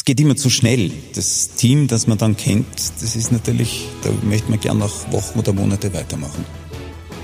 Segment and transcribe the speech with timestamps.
[0.00, 0.90] es geht immer zu schnell.
[1.14, 2.64] Das Team, das man dann kennt,
[3.02, 6.46] das ist natürlich, da möchte man gern nach Wochen oder Monate weitermachen.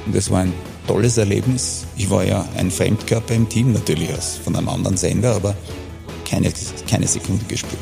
[0.04, 0.52] Und das war ein
[0.86, 1.86] tolles Erlebnis.
[1.96, 5.56] Ich war ja ein Fremdkörper im Team, natürlich aus von einem anderen Sender, aber
[6.26, 6.52] keine,
[6.86, 7.80] keine Sekunde gespürt.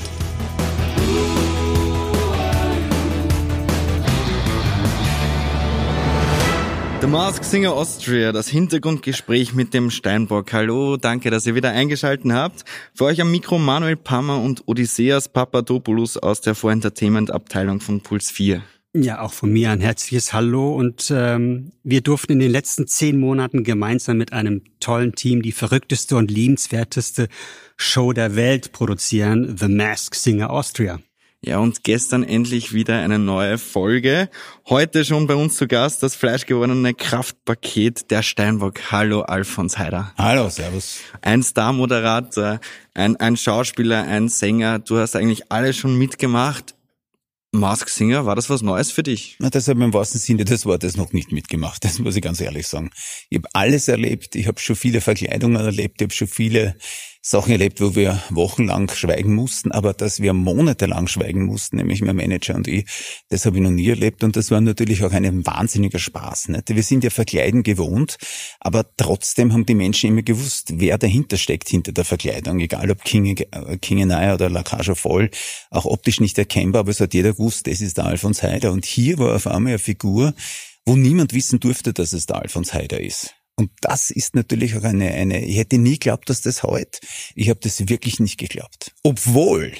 [7.04, 10.50] The Mask Singer Austria, das Hintergrundgespräch mit dem Steinbock.
[10.54, 12.64] Hallo, danke, dass ihr wieder eingeschalten habt.
[12.94, 18.30] Für euch am Mikro Manuel Pammer und Odysseas Papadopoulos aus der Vorentertainment Abteilung von Puls
[18.30, 18.62] 4.
[18.94, 23.20] Ja, auch von mir ein herzliches Hallo und ähm, wir durften in den letzten zehn
[23.20, 27.28] Monaten gemeinsam mit einem tollen Team die verrückteste und liebenswerteste
[27.76, 31.00] Show der Welt produzieren, The Mask Singer Austria.
[31.46, 34.30] Ja, und gestern endlich wieder eine neue Folge.
[34.66, 38.90] Heute schon bei uns zu Gast das fleischgewordene Kraftpaket der Steinbock.
[38.90, 40.14] Hallo, Alfons Heider.
[40.16, 41.00] Hallo, servus.
[41.20, 42.60] Ein Star-Moderator,
[42.94, 44.78] ein, ein Schauspieler, ein Sänger.
[44.78, 46.74] Du hast eigentlich alles schon mitgemacht.
[47.52, 49.36] Mask Singer, war das was Neues für dich?
[49.38, 52.22] Na, das habe ich im wahrsten Sinne des Wortes noch nicht mitgemacht, das muss ich
[52.22, 52.90] ganz ehrlich sagen.
[53.28, 56.74] Ich habe alles erlebt, ich habe schon viele Verkleidungen erlebt, ich habe schon viele
[57.26, 62.16] Sachen erlebt, wo wir wochenlang schweigen mussten, aber dass wir monatelang schweigen mussten, nämlich mein
[62.16, 62.84] Manager und ich,
[63.30, 66.48] das habe ich noch nie erlebt und das war natürlich auch ein wahnsinniger Spaß.
[66.48, 66.68] Nicht?
[66.68, 68.18] Wir sind ja Verkleiden gewohnt,
[68.60, 73.02] aber trotzdem haben die Menschen immer gewusst, wer dahinter steckt, hinter der Verkleidung, egal ob
[73.04, 73.34] King,
[73.80, 75.30] King oder La Cage Voll,
[75.70, 78.84] auch optisch nicht erkennbar, aber es hat jeder gewusst, das ist der Alfons Heider und
[78.84, 80.34] hier war auf einmal eine Figur,
[80.84, 83.34] wo niemand wissen durfte, dass es der Alfons Heider ist.
[83.56, 86.98] Und das ist natürlich auch eine, eine, ich hätte nie geglaubt, dass das heute.
[87.34, 88.92] Ich habe das wirklich nicht geglaubt.
[89.02, 89.72] Obwohl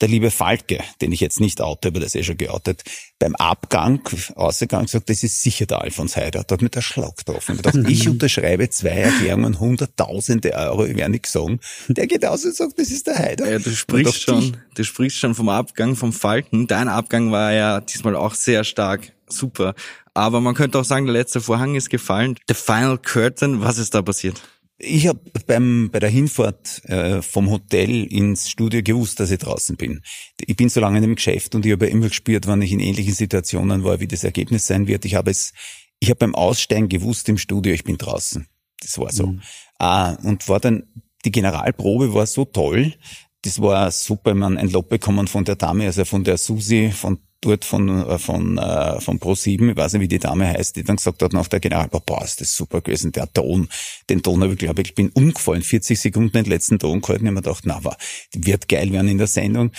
[0.00, 2.84] der liebe Falke, den ich jetzt nicht oute, aber das ist eh schon geoutet,
[3.18, 4.00] beim Abgang,
[4.34, 6.42] Ausgang sagt, das ist sicher der Alfons Heider.
[6.42, 7.56] Da hat mir der Schlag getroffen.
[7.56, 11.60] Ich, dachte, ich unterschreibe zwei Erklärungen, hunderttausende Euro, ich werde nichts sagen.
[11.88, 13.50] Der geht aus und sagt, das ist der Heider.
[13.50, 16.66] Ja, du sprichst schon, du sprichst schon vom Abgang vom Falken.
[16.66, 19.12] Dein Abgang war ja diesmal auch sehr stark.
[19.28, 19.74] Super.
[20.14, 22.36] Aber man könnte auch sagen, der letzte Vorhang ist gefallen.
[22.48, 24.40] The Final Curtain, was ist da passiert?
[24.82, 29.76] Ich habe beim bei der Hinfahrt äh, vom Hotel ins Studio gewusst, dass ich draußen
[29.76, 30.00] bin.
[30.40, 32.80] Ich bin so lange in dem Geschäft und ich habe immer gespürt, wann ich in
[32.80, 35.04] ähnlichen Situationen war, wie das Ergebnis sein wird.
[35.04, 35.52] Ich habe es,
[36.00, 38.46] ich habe beim Aussteigen gewusst im Studio, ich bin draußen.
[38.80, 39.26] Das war so.
[39.26, 39.42] Mhm.
[39.78, 40.84] Ah, und war dann
[41.24, 42.94] die Generalprobe war so toll.
[43.42, 47.18] Das war super, man ein Lob bekommen von der Dame, also von der Susi, von
[47.40, 50.84] dort von, äh, von, äh, von Pro7, ich weiß nicht, wie die Dame heißt, die
[50.84, 53.68] dann gesagt hat nach der General, boah, ist das super gewesen, der Ton,
[54.08, 57.28] den Ton habe ich, glaube ich, bin umgefallen, 40 Sekunden den letzten Ton gehalten, ich
[57.28, 57.96] habe mir gedacht, na, war,
[58.34, 59.72] wird geil werden in der Sendung.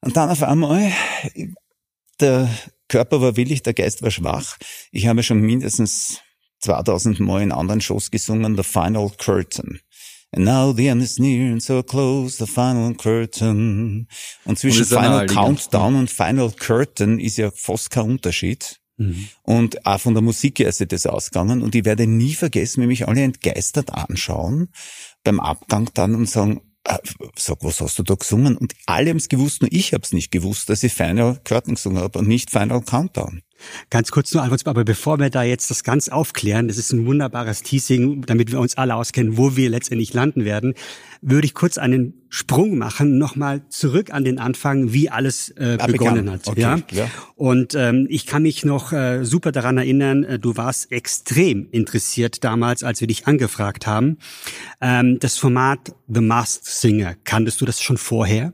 [0.00, 0.92] Und dann auf einmal,
[2.20, 2.48] der
[2.88, 4.56] Körper war willig, der Geist war schwach.
[4.90, 6.20] Ich habe schon mindestens
[6.60, 9.80] 2000 Mal in anderen Shows gesungen, The Final Curtain.
[10.32, 14.08] And now the end is near and so close, the final curtain.
[14.44, 18.78] Und zwischen und Final Countdown und Final Curtain ist ja fast kein Unterschied.
[18.98, 19.28] Mhm.
[19.42, 21.62] Und auch von der Musik her ist das ausgegangen.
[21.62, 24.68] Und ich werde nie vergessen, wie mich alle entgeistert anschauen
[25.22, 26.98] beim Abgang dann und sagen, äh,
[27.36, 28.56] sag, was hast du da gesungen?
[28.56, 31.74] Und alle haben es gewusst, nur ich habe es nicht gewusst, dass ich Final Curtain
[31.74, 33.42] gesungen habe und nicht Final Countdown.
[33.90, 37.06] Ganz kurz nur, Alfons, aber bevor wir da jetzt das ganz aufklären, das ist ein
[37.06, 40.74] wunderbares Teasing, damit wir uns alle auskennen, wo wir letztendlich landen werden,
[41.22, 45.86] würde ich kurz einen Sprung machen, nochmal zurück an den Anfang, wie alles äh, ah,
[45.86, 46.46] begonnen hat.
[46.46, 46.78] Okay, ja?
[46.90, 47.10] ja.
[47.34, 52.44] Und ähm, ich kann mich noch äh, super daran erinnern, äh, du warst extrem interessiert
[52.44, 54.18] damals, als wir dich angefragt haben.
[54.80, 58.52] Ähm, das Format The Masked Singer, kanntest du das schon vorher?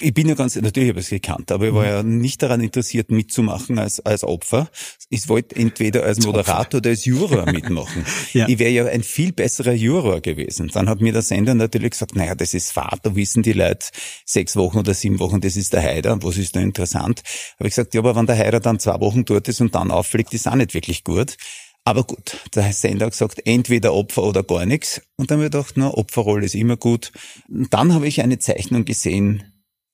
[0.00, 2.60] Ich bin ja ganz, natürlich habe ich es gekannt, aber ich war ja nicht daran
[2.60, 4.68] interessiert, mitzumachen als, als Opfer.
[5.08, 8.04] Ich wollte entweder als Moderator oder als Juror mitmachen.
[8.34, 8.46] ja.
[8.48, 10.68] Ich wäre ja ein viel besserer Juror gewesen.
[10.68, 13.86] Dann hat mir der Sender natürlich gesagt, naja, das ist Fahrt, da wissen die Leute
[14.26, 17.22] sechs Wochen oder sieben Wochen, das ist der Heider, was ist da interessant?
[17.58, 19.90] Habe ich gesagt, ja, aber wenn der Heider dann zwei Wochen dort ist und dann
[19.90, 21.38] auffliegt, ist auch nicht wirklich gut.
[21.84, 25.00] Aber gut, der Sender hat gesagt, entweder Opfer oder gar nichts.
[25.16, 27.10] Und dann habe ich gedacht, na, Opferrolle ist immer gut.
[27.48, 29.44] Und dann habe ich eine Zeichnung gesehen,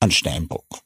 [0.04, 0.82] an Steinbock.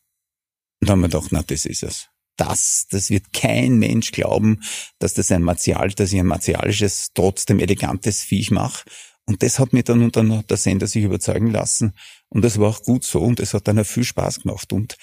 [0.80, 2.08] Und haben wir gedacht, na, das ist es.
[2.36, 4.62] Das, das wird kein Mensch glauben,
[5.00, 8.88] dass das ein Martial, dass ich ein martialisches, trotzdem elegantes Viech mache.
[9.26, 11.94] Und das hat mir dann und dann der Sender sich überzeugen lassen.
[12.28, 14.72] Und das war auch gut so und es hat dann auch viel Spaß gemacht.
[14.72, 14.96] Und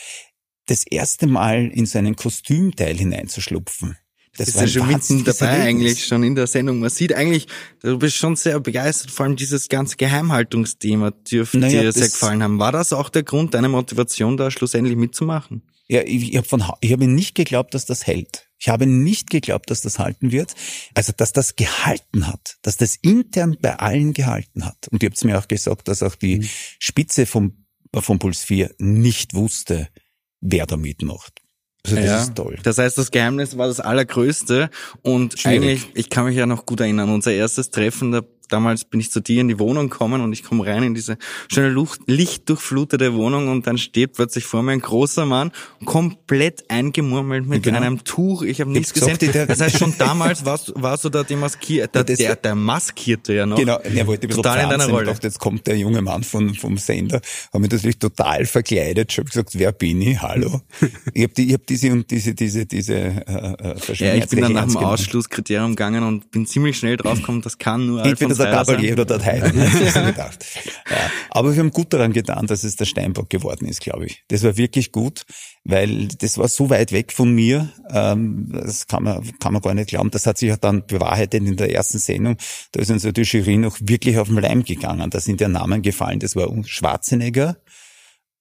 [0.68, 3.98] das erste Mal in so einen Kostümteil hineinzuschlupfen,
[4.38, 5.68] das ist ja schon mitten dabei Erlebnis.
[5.68, 6.80] eigentlich, schon in der Sendung.
[6.80, 7.48] Man sieht eigentlich,
[7.82, 12.44] du bist schon sehr begeistert, vor allem dieses ganze Geheimhaltungsthema dürfte naja, dir sehr gefallen
[12.44, 12.60] haben.
[12.60, 15.64] War das auch der Grund, deine Motivation da schlussendlich mitzumachen?
[15.88, 18.48] Ja, ich, ich habe habe nicht geglaubt, dass das hält.
[18.58, 20.56] Ich habe nicht geglaubt, dass das halten wird.
[20.96, 24.88] Also, dass das gehalten hat, dass das intern bei allen gehalten hat.
[24.90, 26.50] Und ihr habt mir auch gesagt, dass auch die mhm.
[26.80, 29.88] Spitze vom von Puls 4 nicht wusste,
[30.42, 31.45] wer da mitmacht.
[31.86, 32.58] Also das ja, ist toll.
[32.64, 34.70] Das heißt, das Geheimnis war das Allergrößte
[35.02, 35.62] und Schwierig.
[35.62, 39.12] eigentlich, ich kann mich ja noch gut erinnern, unser erstes Treffen, da damals bin ich
[39.12, 41.18] zu dir in die Wohnung gekommen und ich komme rein in diese
[41.52, 45.52] schöne Luft, lichtdurchflutete Wohnung und dann steht plötzlich vor mir ein großer Mann,
[45.86, 47.78] komplett eingemurmelt mit genau.
[47.78, 48.44] einem Tuch.
[48.44, 49.18] Ich habe nichts gesehen.
[49.48, 53.58] Das heißt, schon damals warst, warst du da demaskiert, der, der, der maskierte ja noch.
[53.58, 55.06] Genau, er wollte ein bisschen total in deiner Rolle.
[55.06, 57.22] Ich dachte, jetzt kommt der junge Mann von, vom Sender,
[57.54, 60.22] habe mich natürlich total verkleidet, schon gesagt, wer bin ich?
[60.22, 60.62] Hallo.
[61.14, 64.42] ich habe die, ich hab diese und diese, diese, diese äh, äh Ja, ich bin
[64.42, 68.04] dann nach dem Ausschlusskriterium gegangen und bin ziemlich schnell draufgekommen, das kann nur
[68.40, 69.18] Entweder der Gabalier oder
[70.12, 70.46] gedacht.
[70.90, 70.98] Ja.
[71.30, 74.24] Aber wir haben gut daran getan, dass es der Steinbock geworden ist, glaube ich.
[74.28, 75.26] Das war wirklich gut,
[75.64, 77.70] weil das war so weit weg von mir.
[77.90, 80.12] Ähm, das kann man, kann man gar nicht glauben.
[80.12, 82.38] Das hat sich ja dann bewahrheitet in der ersten Sendung.
[82.72, 85.10] Da ist uns die Jury noch wirklich auf den Leim gegangen.
[85.10, 86.20] Da sind ja Namen gefallen.
[86.20, 87.58] Das war Schwarzenegger,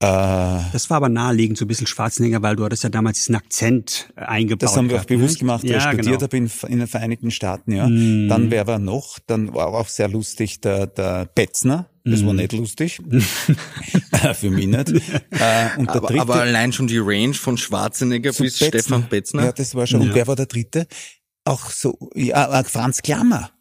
[0.00, 4.12] das war aber naheliegend, so ein bisschen Schwarzenegger, weil du hattest ja damals diesen Akzent
[4.16, 4.62] äh, eingebaut.
[4.62, 6.22] Das haben wir auch bewusst gemacht, weil ja, ich studiert genau.
[6.22, 7.88] habe in, in, den Vereinigten Staaten, ja.
[7.88, 8.28] Mm.
[8.28, 9.18] Dann wer war noch?
[9.26, 11.88] Dann war auch sehr lustig der, der Betzner.
[12.04, 12.26] Das mm.
[12.26, 13.00] war nicht lustig.
[14.34, 14.90] Für mich nicht.
[14.90, 18.66] Äh, und der aber, dritte, aber allein schon die Range von Schwarzenegger bis Betzner.
[18.66, 19.44] Stefan Betzner.
[19.44, 20.02] Ja, das war schon.
[20.02, 20.08] Ja.
[20.08, 20.86] Und wer war der dritte?
[21.44, 23.53] Auch so, ja, äh, Franz Klammer.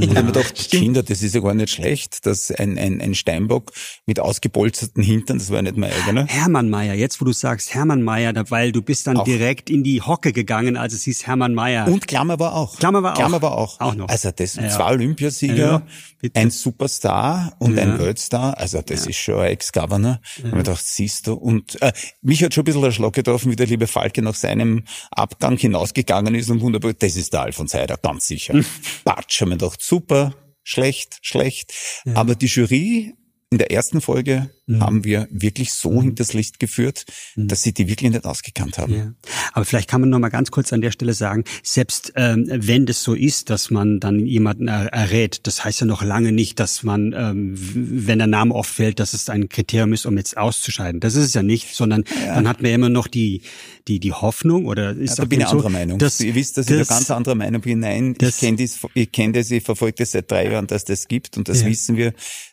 [0.00, 3.14] Ich habe mir gedacht, Kinder, das ist ja gar nicht schlecht, dass ein, ein, ein
[3.14, 3.72] Steinbock
[4.06, 6.26] mit ausgepolsterten Hintern, das war ja nicht mein eigener.
[6.26, 9.24] Hermann Mayer, jetzt wo du sagst Hermann Mayer, weil du bist dann auch.
[9.24, 11.86] direkt in die Hocke gegangen, als es hieß Hermann Mayer.
[11.88, 12.78] Und Klammer war auch.
[12.78, 13.42] Klammer war Klammer auch.
[13.42, 13.80] war auch.
[13.80, 14.08] Auch noch.
[14.08, 14.68] Also das ja.
[14.68, 15.82] zwei Olympiasieger,
[16.22, 17.82] ja, ein Superstar und ja.
[17.82, 20.20] ein Weltstar, also das ist schon ein Ex-Governor.
[20.42, 20.52] Ja.
[20.52, 21.92] Und ich dachte, siehst du, und äh,
[22.22, 25.56] mich hat schon ein bisschen der Schlag getroffen, wie der liebe Falke nach seinem Abgang
[25.56, 28.54] hinausgegangen ist und wunderbar, das ist der Alfons Heider, ganz sicher.
[29.04, 31.72] Batsch mir gedacht, super, schlecht, schlecht.
[32.04, 32.16] Ja.
[32.16, 33.14] Aber die Jury
[33.52, 34.80] in der ersten Folge mhm.
[34.80, 36.02] haben wir wirklich so mhm.
[36.02, 37.04] hinters Licht geführt,
[37.36, 37.48] mhm.
[37.48, 38.94] dass sie die wirklich nicht ausgekannt haben.
[38.94, 39.12] Ja.
[39.52, 42.86] Aber vielleicht kann man noch mal ganz kurz an der Stelle sagen, selbst ähm, wenn
[42.86, 46.58] das so ist, dass man dann jemanden er errät, das heißt ja noch lange nicht,
[46.58, 50.36] dass man, ähm, wenn der Name oft fällt, dass es ein Kriterium ist, um jetzt
[50.36, 51.00] auszuscheiden.
[51.00, 52.34] Das ist es ja nicht, sondern ja.
[52.34, 53.42] dann hat man immer noch die
[53.88, 55.98] die die Hoffnung oder ist ja, da bin ich so, anderer Meinung.
[55.98, 57.80] Dass, Ihr wisst, dass das, ich da ganz anderer Meinung bin.
[57.80, 60.84] Nein, das, ich kenne das, ich kenne das, ich verfolge das seit drei Jahren, dass
[60.84, 61.66] das gibt und das ja.
[61.66, 62.12] wissen wir,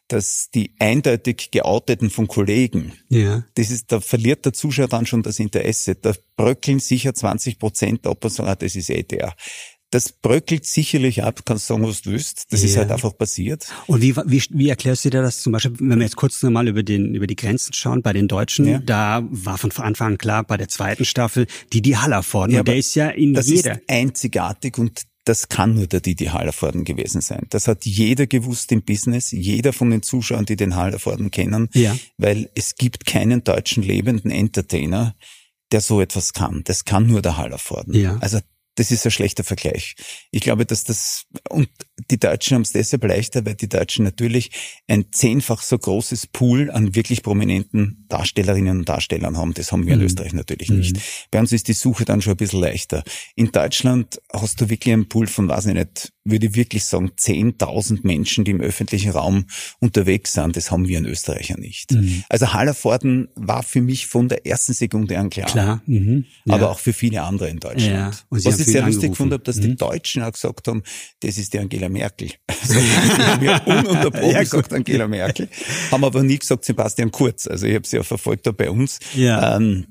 [0.10, 3.46] dass die eindeutig geouteten von Kollegen, ja.
[3.56, 5.96] das ist, da verliert der Zuschauer dann schon das Interesse.
[5.96, 9.36] Da bröckeln sicher 20 Prozent ab und sagen, ah, das ist eh der.
[9.92, 12.46] Das bröckelt sicherlich ab, kannst sagen, was du willst.
[12.52, 12.68] Das ja.
[12.68, 13.68] ist halt einfach passiert.
[13.88, 16.68] Und wie, wie, wie erklärst du dir das zum Beispiel, wenn wir jetzt kurz nochmal
[16.68, 18.80] über, den, über die Grenzen schauen, bei den Deutschen, ja.
[18.80, 22.68] da war von Anfang an klar, bei der zweiten Staffel, die die Hallervorden, ja, und
[22.68, 23.70] der ist ja in das jeder.
[23.70, 27.46] Das ist einzigartig und das kann nur der Didi Hallervorden gewesen sein.
[27.50, 31.96] Das hat jeder gewusst im Business, jeder von den Zuschauern, die den Hallervorden kennen, ja.
[32.18, 35.16] weil es gibt keinen deutschen lebenden Entertainer,
[35.72, 36.64] der so etwas kann.
[36.66, 37.94] Das kann nur der Hallervorden.
[37.94, 38.18] Ja.
[38.22, 38.40] Also
[38.76, 39.96] das ist ein schlechter Vergleich.
[40.32, 41.70] Ich glaube, dass das, und
[42.10, 44.52] die Deutschen haben es deshalb leichter, weil die Deutschen natürlich
[44.88, 49.54] ein zehnfach so großes Pool an wirklich prominenten Darstellerinnen und Darstellern haben.
[49.54, 50.06] Das haben wir in mhm.
[50.06, 50.96] Österreich natürlich nicht.
[50.96, 51.02] Mhm.
[51.32, 53.04] Bei uns ist die Suche dann schon ein bisschen leichter.
[53.36, 57.12] In Deutschland hast du wirklich einen Pool von, weiß ich nicht, würde ich wirklich sagen,
[57.18, 59.46] 10.000 Menschen, die im öffentlichen Raum
[59.80, 60.56] unterwegs sind.
[60.56, 61.92] Das haben wir in Österreich ja nicht.
[61.92, 62.24] Mhm.
[62.30, 65.48] Also Hallervorden war für mich von der ersten Sekunde an klar.
[65.48, 65.82] Klar.
[65.86, 66.26] Mhm.
[66.46, 66.56] Ja.
[66.56, 67.94] Aber auch für viele andere in Deutschland.
[67.94, 68.12] Ja.
[68.30, 69.62] Was ich sehr lustig gefunden habe, dass mhm.
[69.62, 70.84] die Deutschen auch gesagt haben,
[71.22, 72.32] das ist die Angela Merkel.
[72.62, 75.48] Also, die haben ja ununterbrochen ja, gesagt Angela Merkel,
[75.92, 77.48] haben aber nie gesagt Sebastian Kurz.
[77.48, 79.00] Also ich habe sie ja verfolgt da bei uns.
[79.16, 79.56] Ja.
[79.56, 79.88] Ähm,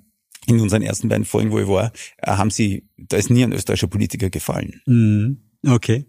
[0.47, 3.53] in unseren ersten beiden Folgen, wo ich war, äh, haben sie, da ist nie ein
[3.53, 4.81] österreichischer Politiker gefallen.
[4.87, 5.39] Mhm.
[5.67, 6.05] Okay.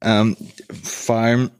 [0.00, 0.36] Ähm,
[0.82, 1.50] vor allem,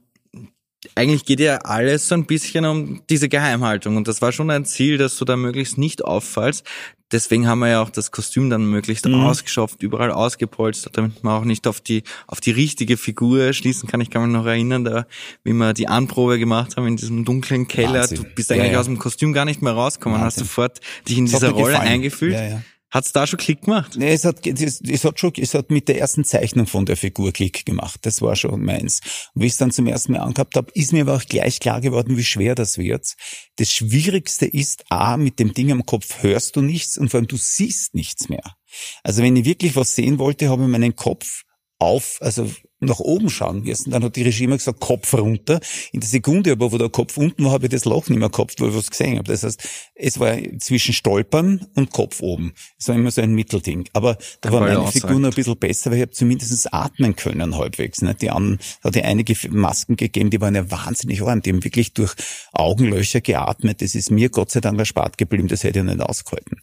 [0.95, 4.65] eigentlich geht ja alles so ein bisschen um diese Geheimhaltung und das war schon ein
[4.65, 6.65] Ziel, dass du da möglichst nicht auffallst.
[7.13, 9.21] Deswegen haben wir ja auch das Kostüm dann möglichst mhm.
[9.21, 14.01] ausgeschafft, überall ausgepolstert, damit man auch nicht auf die auf die richtige Figur schließen kann.
[14.01, 15.07] Ich kann mich noch erinnern, da
[15.45, 18.01] wie wir die Anprobe gemacht haben in diesem dunklen Keller.
[18.01, 18.17] Wahnsinn.
[18.19, 18.81] Du bist eigentlich ja, ja.
[18.81, 20.43] aus dem Kostüm gar nicht mehr rausgekommen, Wahnsinn.
[20.43, 22.33] hast sofort dich in dieser Rolle eingefühlt.
[22.33, 22.63] Ja, ja.
[22.93, 23.97] Hat's da schon Klick gemacht?
[23.97, 26.99] Nee, es hat, es, es, hat schon, es hat mit der ersten Zeichnung von der
[26.99, 28.01] Figur Klick gemacht.
[28.03, 29.01] Das war schon meins.
[29.35, 31.59] Und wie ich es dann zum ersten Mal angehabt habe, ist mir aber auch gleich
[31.59, 33.15] klar geworden, wie schwer das wird.
[33.57, 37.29] Das Schwierigste ist, A, mit dem Ding am Kopf hörst du nichts und vor allem
[37.29, 38.57] du siehst nichts mehr.
[39.03, 41.45] Also wenn ich wirklich was sehen wollte, habe ich meinen Kopf
[41.79, 42.51] auf, also
[42.83, 43.91] nach oben schauen müssen.
[43.91, 45.61] Dann hat die Regie immer gesagt, Kopf runter.
[45.93, 48.29] In der Sekunde aber, wo der Kopf unten war, habe ich das Loch nicht mehr
[48.29, 49.31] gehabt, wo ich was gesehen habe.
[49.31, 49.62] Das heißt,
[49.95, 52.53] es war zwischen Stolpern und Kopf oben.
[52.79, 53.89] Es war immer so ein Mittelding.
[53.93, 57.57] Aber da war meine Figur noch ein bisschen besser, weil ich habe zumindest atmen können
[57.57, 58.03] halbwegs.
[58.03, 58.23] Nicht?
[58.23, 61.43] Die anderen hat ja einige Masken gegeben, die waren ja wahnsinnig arm.
[61.43, 62.15] Die haben wirklich durch
[62.53, 63.81] Augenlöcher geatmet.
[63.83, 65.49] Das ist mir Gott sei Dank erspart geblieben.
[65.49, 66.59] Das hätte ich nicht ausgehalten.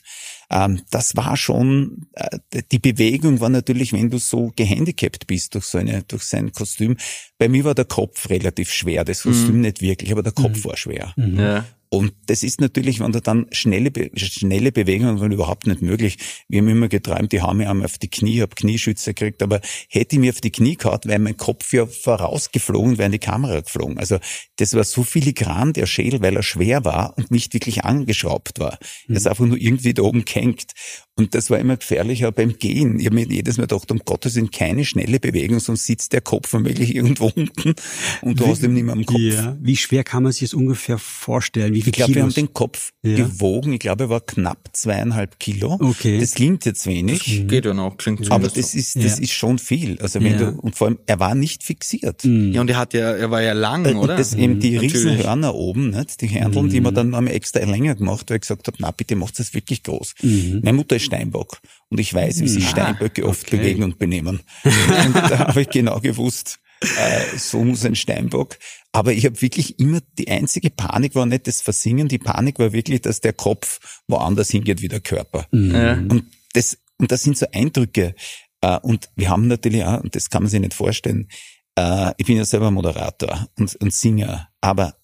[0.50, 5.66] Ähm, das war schon, äh, die Bewegung war natürlich, wenn du so gehandicapt bist durch
[5.66, 6.98] so eine, durch sein Kostüm.
[7.38, 9.62] Bei mir war der Kopf relativ schwer, das Kostüm mhm.
[9.62, 10.66] nicht wirklich, aber der Kopf mhm.
[10.66, 11.14] war schwer.
[11.16, 11.40] Mhm.
[11.40, 11.66] Ja.
[11.92, 16.18] Und das ist natürlich, wenn du dann schnelle, schnelle Bewegungen waren überhaupt nicht möglich.
[16.48, 19.42] Wir haben immer geträumt, die haben mich einmal auf die Knie, ich habe Knieschütze gekriegt,
[19.42, 23.14] aber hätte ich mir auf die Knie gehabt, wäre mein Kopf ja vorausgeflogen, wäre in
[23.14, 23.98] die Kamera geflogen.
[23.98, 24.20] Also
[24.58, 28.78] das war so filigran, der Schädel, weil er schwer war und nicht wirklich angeschraubt war.
[29.08, 29.30] Er ist mhm.
[29.30, 30.74] einfach nur irgendwie da oben gehängt.
[31.16, 33.00] Und das war immer gefährlicher beim Gehen.
[33.00, 36.22] Ich habe mir jedes Mal gedacht, um Gottes Willen keine schnelle Bewegung, sonst sitzt der
[36.22, 37.74] Kopf womöglich irgendwo unten
[38.22, 39.20] und du wie, hast ihn nicht mehr am Kopf.
[39.20, 39.58] Ja.
[39.60, 41.74] Wie schwer kann man sich das ungefähr vorstellen?
[41.80, 43.16] Wie viel ich glaube, wir haben den Kopf ja.
[43.16, 43.74] gewogen.
[43.74, 45.78] Ich glaube, er war knapp zweieinhalb Kilo.
[45.80, 46.20] Okay.
[46.20, 47.20] Das klingt jetzt wenig.
[47.20, 48.32] Das geht ja noch, klingt so.
[48.32, 49.24] Aber das ist, das ja.
[49.24, 49.98] ist schon viel.
[50.02, 52.26] Also wenn du, und vor allem, er war nicht fixiert.
[52.26, 52.52] Mhm.
[52.52, 54.18] Ja, und er hat ja, er war ja lang, und oder?
[54.18, 56.22] Das eben die mhm, Riesenhörner oben, nicht?
[56.22, 56.70] Die Händeln, mhm.
[56.70, 59.54] die man dann einmal extra länger gemacht, weil ich gesagt habe, na bitte macht das
[59.54, 60.16] wirklich groß.
[60.22, 60.62] Mhm.
[60.64, 61.60] Meine Mutter ist Steinbock
[61.90, 63.58] und ich weiß, wie sich ah, Steinböcke oft okay.
[63.58, 64.42] bewegen und benehmen.
[64.64, 68.58] und da habe ich genau gewusst, äh, so muss ein Steinbock.
[68.92, 72.74] Aber ich habe wirklich immer, die einzige Panik war nicht das Versingen, die Panik war
[72.74, 75.46] wirklich, dass der Kopf woanders hingeht wie der Körper.
[75.52, 76.08] Mhm.
[76.10, 78.16] Und das, und das sind so Eindrücke.
[78.62, 81.28] Äh, und wir haben natürlich auch, und das kann man sich nicht vorstellen,
[81.76, 84.96] äh, ich bin ja selber Moderator und, und Singer, aber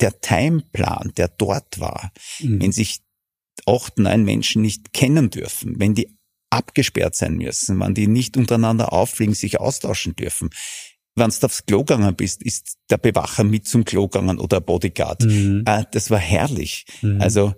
[0.00, 2.60] der Timeplan, der dort war, mhm.
[2.60, 3.00] wenn sich
[3.66, 6.16] acht, neun Menschen nicht kennen dürfen, wenn die
[6.50, 10.50] abgesperrt sein müssen, wenn die nicht untereinander auffliegen, sich austauschen dürfen.
[11.16, 14.64] Wenn du aufs Klo gegangen bist, ist der Bewacher mit zum Klo gegangen oder ein
[14.64, 15.22] Bodyguard.
[15.24, 15.62] Mhm.
[15.66, 16.86] Äh, das war herrlich.
[17.02, 17.20] Mhm.
[17.20, 17.54] Also,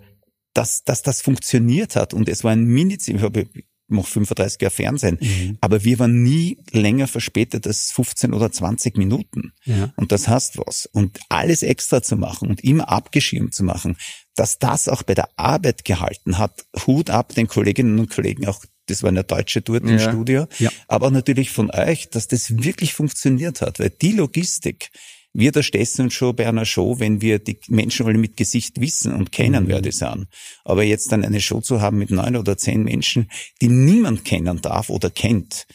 [0.53, 3.47] dass, dass das funktioniert hat und es war ein mini ich habe
[3.89, 5.59] noch 35 Jahre Fernsehen, mhm.
[5.61, 9.53] aber wir waren nie länger verspätet als 15 oder 20 Minuten.
[9.65, 9.93] Ja.
[9.97, 10.87] Und das heißt was.
[10.87, 13.97] Und alles extra zu machen und immer abgeschirmt zu machen,
[14.35, 18.65] dass das auch bei der Arbeit gehalten hat, Hut ab den Kolleginnen und Kollegen auch
[18.87, 19.91] das waren ja Deutsche dort ja.
[19.91, 20.71] im Studio, ja.
[20.89, 24.91] aber natürlich von euch, dass das wirklich funktioniert hat, weil die Logistik,
[25.33, 29.13] wir da stehen schon bei einer Show, wenn wir die Menschen alle mit Gesicht wissen
[29.13, 29.69] und kennen, mhm.
[29.69, 30.29] wer die sind.
[30.65, 34.63] Aber jetzt dann eine Show zu haben mit neun oder zehn Menschen, die niemand kennen
[34.63, 35.67] darf oder kennt,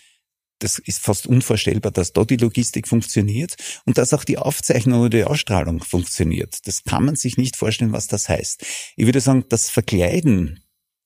[0.62, 5.10] das ist fast unvorstellbar, dass da die Logistik funktioniert und dass auch die Aufzeichnung oder
[5.10, 6.60] die Ausstrahlung funktioniert.
[6.66, 8.64] Das kann man sich nicht vorstellen, was das heißt.
[8.96, 10.60] Ich würde sagen, das Verkleiden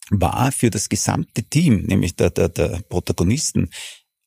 [0.10, 3.70] war für das gesamte Team, nämlich der, der, der Protagonisten,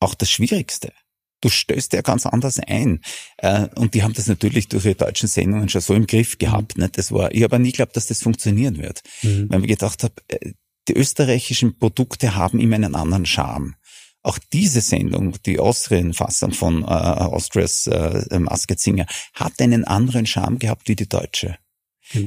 [0.01, 0.93] auch das Schwierigste.
[1.41, 3.01] Du stößt ja ganz anders ein.
[3.37, 6.77] Äh, und die haben das natürlich durch ihre deutschen Sendungen schon so im Griff gehabt.
[6.77, 6.89] Mhm.
[6.93, 9.03] Das war, ich habe nie geglaubt, dass das funktionieren wird.
[9.23, 9.47] Mhm.
[9.49, 10.53] Weil ich gedacht habe, äh,
[10.89, 13.77] die österreichischen Produkte haben immer einen anderen Charme.
[14.23, 20.59] Auch diese Sendung, die Austrian-Fassung von äh, Austrias äh, Masked Singer, hat einen anderen Charme
[20.59, 21.57] gehabt wie die deutsche.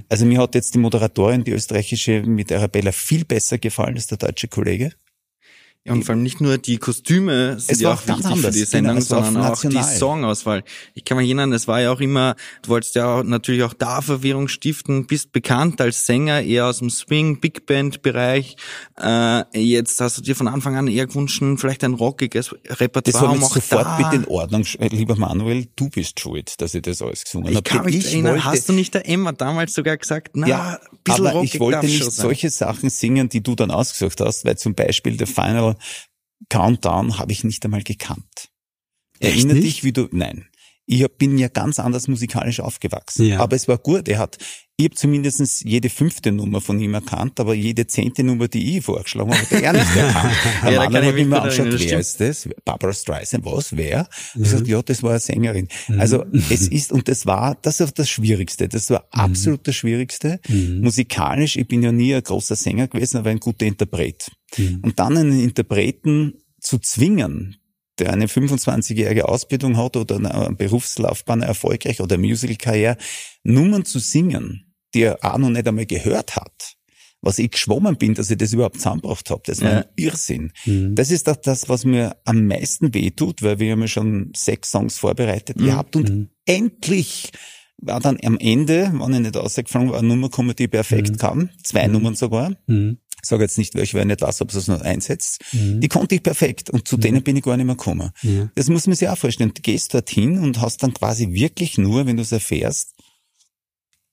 [0.09, 4.17] Also mir hat jetzt die Moderatorin, die österreichische mit Arabella viel besser gefallen als der
[4.17, 4.91] deutsche Kollege.
[5.83, 8.45] Ja, und vor allem nicht nur die Kostüme sind ja auch wichtig anders.
[8.45, 10.63] für die Sendung, genau, sondern auch die Songauswahl.
[10.93, 13.73] Ich kann mich erinnern, es war ja auch immer, du wolltest ja auch natürlich auch
[13.73, 18.57] da Verwirrung stiften, bist bekannt als Sänger, eher aus dem Swing, Big Band Bereich.
[19.01, 23.01] Äh, jetzt hast du dir von Anfang an eher gewünscht, vielleicht ein rockiges Repertoire.
[23.03, 23.97] Das war um sofort da.
[23.97, 27.57] bitte in Ordnung, äh, lieber Manuel, du bist schuld, dass ich das alles gesungen habe.
[27.57, 30.79] Ich kann mich erinnern, wollte, hast du nicht der Emma damals sogar gesagt, na, ja,
[31.03, 34.75] bisschen aber ich wollte nicht solche Sachen singen, die du dann ausgesucht hast, weil zum
[34.75, 35.70] Beispiel der Final
[36.49, 38.49] Countdown habe ich nicht einmal gekannt.
[39.19, 40.47] Erinnere dich, wie du, nein.
[40.93, 43.25] Ich bin ja ganz anders musikalisch aufgewachsen.
[43.25, 43.39] Ja.
[43.39, 44.09] Aber es war gut.
[44.09, 44.37] Er hat,
[44.75, 48.83] ich habe zumindest jede fünfte Nummer von ihm erkannt, aber jede zehnte Nummer, die ich
[48.83, 50.35] vorgeschlagen habe, hat er nicht erkannt.
[50.63, 52.49] Der ja, Mann hat immer angeschaut, wer ist das?
[52.65, 54.09] Barbara Streisand, was, wer?
[54.35, 54.43] Mhm.
[54.43, 55.69] Ich sagte, ja, das war eine Sängerin.
[55.87, 56.01] Mhm.
[56.01, 58.67] Also es ist, und das war, das ist das Schwierigste.
[58.67, 59.21] Das war mhm.
[59.21, 60.41] absolut das Schwierigste.
[60.49, 60.81] Mhm.
[60.81, 64.29] Musikalisch, ich bin ja nie ein großer Sänger gewesen, aber ein guter Interpret.
[64.57, 64.79] Mhm.
[64.81, 67.60] Und dann einen Interpreten zu zwingen,
[68.01, 72.97] der eine 25-jährige Ausbildung hat oder eine Berufslaufbahn erfolgreich oder Musicalkarriere,
[73.43, 76.75] Nummern zu singen, die er auch noch nicht einmal gehört hat,
[77.21, 79.43] was ich geschwommen bin, dass ich das überhaupt zusammengebracht habe.
[79.45, 79.77] Das war ja.
[79.79, 80.51] ein Irrsinn.
[80.65, 80.95] Mhm.
[80.95, 84.71] Das ist auch das, was mir am meisten wehtut, weil wir haben ja schon sechs
[84.71, 85.65] Songs vorbereitet mhm.
[85.65, 86.29] gehabt und mhm.
[86.45, 87.31] endlich
[87.77, 91.17] war dann am Ende, wenn ich nicht ausgefallen war, eine Nummer gekommen, die perfekt mhm.
[91.17, 91.49] kam.
[91.63, 91.93] Zwei mhm.
[91.93, 92.55] Nummern sogar.
[92.67, 92.97] Mhm.
[93.21, 95.79] Ich sage jetzt nicht welche, weil ich nicht weiß, ob es noch einsetzt, mhm.
[95.79, 97.01] die konnte ich perfekt und zu mhm.
[97.01, 98.11] denen bin ich gar nicht mehr gekommen.
[98.21, 98.49] Ja.
[98.55, 99.53] Das muss man sich auch vorstellen.
[99.53, 102.95] Du gehst dorthin und hast dann quasi wirklich nur, wenn du es erfährst,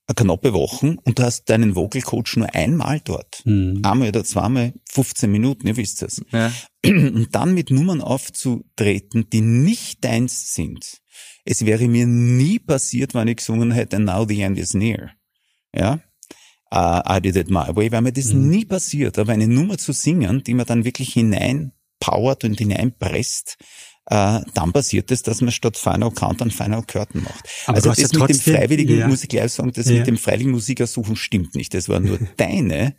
[0.07, 3.41] eine knappe Wochen und du hast deinen Vocal Coach nur einmal dort.
[3.45, 3.81] Mhm.
[3.83, 6.21] Einmal oder zweimal 15 Minuten, ihr wisst es.
[6.31, 6.51] Ja.
[6.85, 10.99] Und dann mit Nummern aufzutreten, die nicht deins sind.
[11.45, 15.11] Es wäre mir nie passiert, wenn ich gesungen hätte, Now the End is Near.
[15.75, 15.99] Ja,
[16.73, 18.49] uh, I Did It My Way, weil mir das mhm.
[18.49, 19.17] nie passiert.
[19.17, 23.57] Aber eine Nummer zu singen, die man dann wirklich hineinpowert und hineinpresst,
[24.09, 27.47] äh, dann passiert es, dass man statt Final Countdown Final Curtain macht.
[27.67, 29.07] Aber also das ja mit dem freiwilligen, ja.
[29.07, 29.97] muss ich gleich sagen, das ja.
[29.97, 31.73] mit dem freiwilligen Musikersuchen stimmt nicht.
[31.73, 32.95] Das war nur deine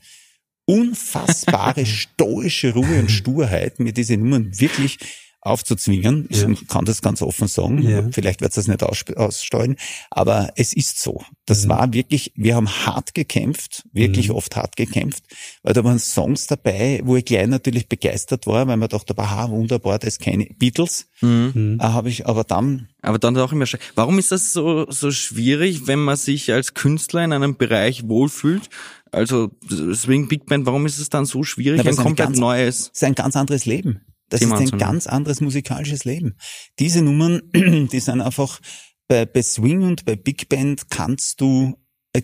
[0.66, 4.98] unfassbare stoische Ruhe und Sturheit, mir diese Nummern wirklich
[5.42, 6.26] aufzuzwingen.
[6.28, 6.48] Ich ja.
[6.68, 7.82] kann das ganz offen sagen.
[7.82, 8.08] Ja.
[8.10, 9.76] Vielleicht wird es das nicht aussteuern.
[10.10, 11.22] Aber es ist so.
[11.46, 11.70] Das mhm.
[11.70, 14.34] war wirklich, wir haben hart gekämpft, wirklich mhm.
[14.34, 15.24] oft hart gekämpft,
[15.62, 19.50] weil da waren Songs dabei, wo ich gleich natürlich begeistert war, weil man dachte, aha,
[19.50, 21.08] wunderbar, das kenne Beatles.
[21.20, 21.78] Mhm.
[21.80, 25.86] Äh, habe ich aber dann aber dann auch immer, warum ist das so, so schwierig,
[25.86, 28.68] wenn man sich als Künstler in einem Bereich wohlfühlt?
[29.10, 29.50] Also,
[29.94, 32.80] Swing Big Band, warum ist es dann so schwierig, Na, ein komplett ganz, neues?
[32.80, 34.02] Es ist ein ganz anderes Leben.
[34.30, 36.36] Das Thema ist ein ganz anderes musikalisches Leben.
[36.78, 38.60] Diese Nummern, die sind einfach
[39.08, 41.76] bei, bei Swing und bei Big Band kannst du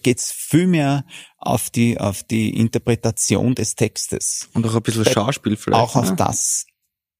[0.02, 1.04] geht's viel mehr
[1.38, 5.80] auf die auf die Interpretation des Textes und auch ein bisschen bei, Schauspiel vielleicht.
[5.80, 6.16] Auch auf ne?
[6.16, 6.66] das.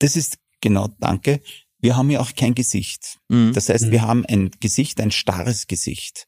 [0.01, 1.43] Das ist genau, danke.
[1.79, 3.19] Wir haben ja auch kein Gesicht.
[3.29, 3.53] Mhm.
[3.53, 4.07] Das heißt, wir mhm.
[4.07, 6.27] haben ein Gesicht, ein starres Gesicht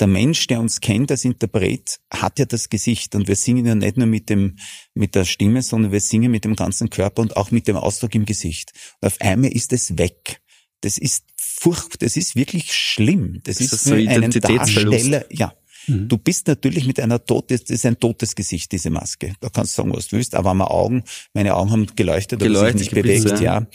[0.00, 3.74] der Mensch, der uns kennt als Interpret, hat ja das Gesicht und wir singen ja
[3.74, 4.56] nicht nur mit dem,
[4.94, 8.14] mit der Stimme, sondern wir singen mit dem ganzen Körper und auch mit dem Ausdruck
[8.14, 8.72] im Gesicht.
[9.00, 10.40] Und auf einmal ist es weg.
[10.80, 13.40] Das ist furcht, das ist wirklich schlimm.
[13.44, 15.54] Das, das ist, ist so einen Darsteller, ja.
[15.86, 16.08] Mhm.
[16.08, 19.34] Du bist natürlich mit einer tot, das ist ein totes Gesicht, diese Maske.
[19.40, 22.68] Da kannst du sagen, was du willst, aber meine Augen, meine Augen haben geleuchtet, geleuchtet
[22.68, 23.66] aber sich nicht bewegt, ja.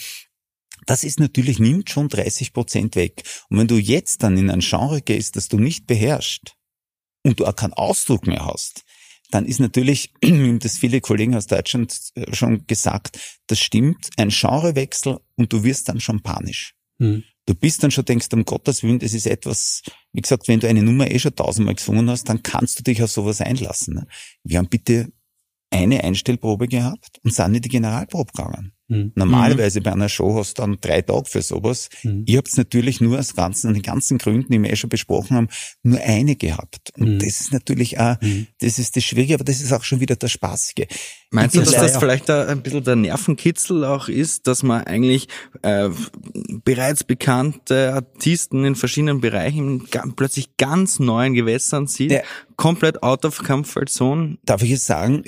[0.88, 3.24] Das ist natürlich, nimmt schon 30 Prozent weg.
[3.50, 6.56] Und wenn du jetzt dann in ein Genre gehst, das du nicht beherrschst
[7.24, 8.84] und du auch keinen Ausdruck mehr hast,
[9.30, 10.14] dann ist natürlich,
[10.60, 15.90] das viele Kollegen aus Deutschland äh, schon gesagt, das stimmt, ein Genrewechsel und du wirst
[15.90, 16.74] dann schon panisch.
[17.00, 17.24] Mhm.
[17.46, 19.82] Du bist dann schon, denkst, um Gottes Willen, das ist etwas,
[20.14, 23.04] wie gesagt, wenn du eine Nummer eh schon tausendmal gesungen hast, dann kannst du dich
[23.04, 23.96] auf sowas einlassen.
[23.96, 24.08] Ne?
[24.44, 25.12] Wir haben bitte
[25.70, 28.77] eine Einstellprobe gehabt und sind in die Generalprobe gegangen.
[28.90, 29.12] Mhm.
[29.16, 31.90] Normalerweise bei einer Show hast du dann drei Tage für sowas.
[32.04, 32.24] Mhm.
[32.26, 35.36] Ich habe es natürlich nur aus ganzen, den ganzen Gründen, die wir eh schon besprochen
[35.36, 35.48] haben,
[35.84, 36.92] nur eine gehabt.
[36.98, 37.20] Und mhm.
[37.20, 38.48] das ist natürlich auch, mhm.
[38.60, 40.88] das ist das Schwierige, aber das ist auch schon wieder das Spaßige.
[41.30, 45.28] Meinst du, dass das vielleicht ein bisschen der Nervenkitzel auch ist, dass man eigentlich
[45.62, 45.90] äh,
[46.64, 52.22] bereits bekannte Artisten in verschiedenen Bereichen plötzlich ganz neuen Gewässern sieht, ja.
[52.56, 54.38] komplett out of comfort zone?
[54.46, 55.24] Darf ich jetzt sagen,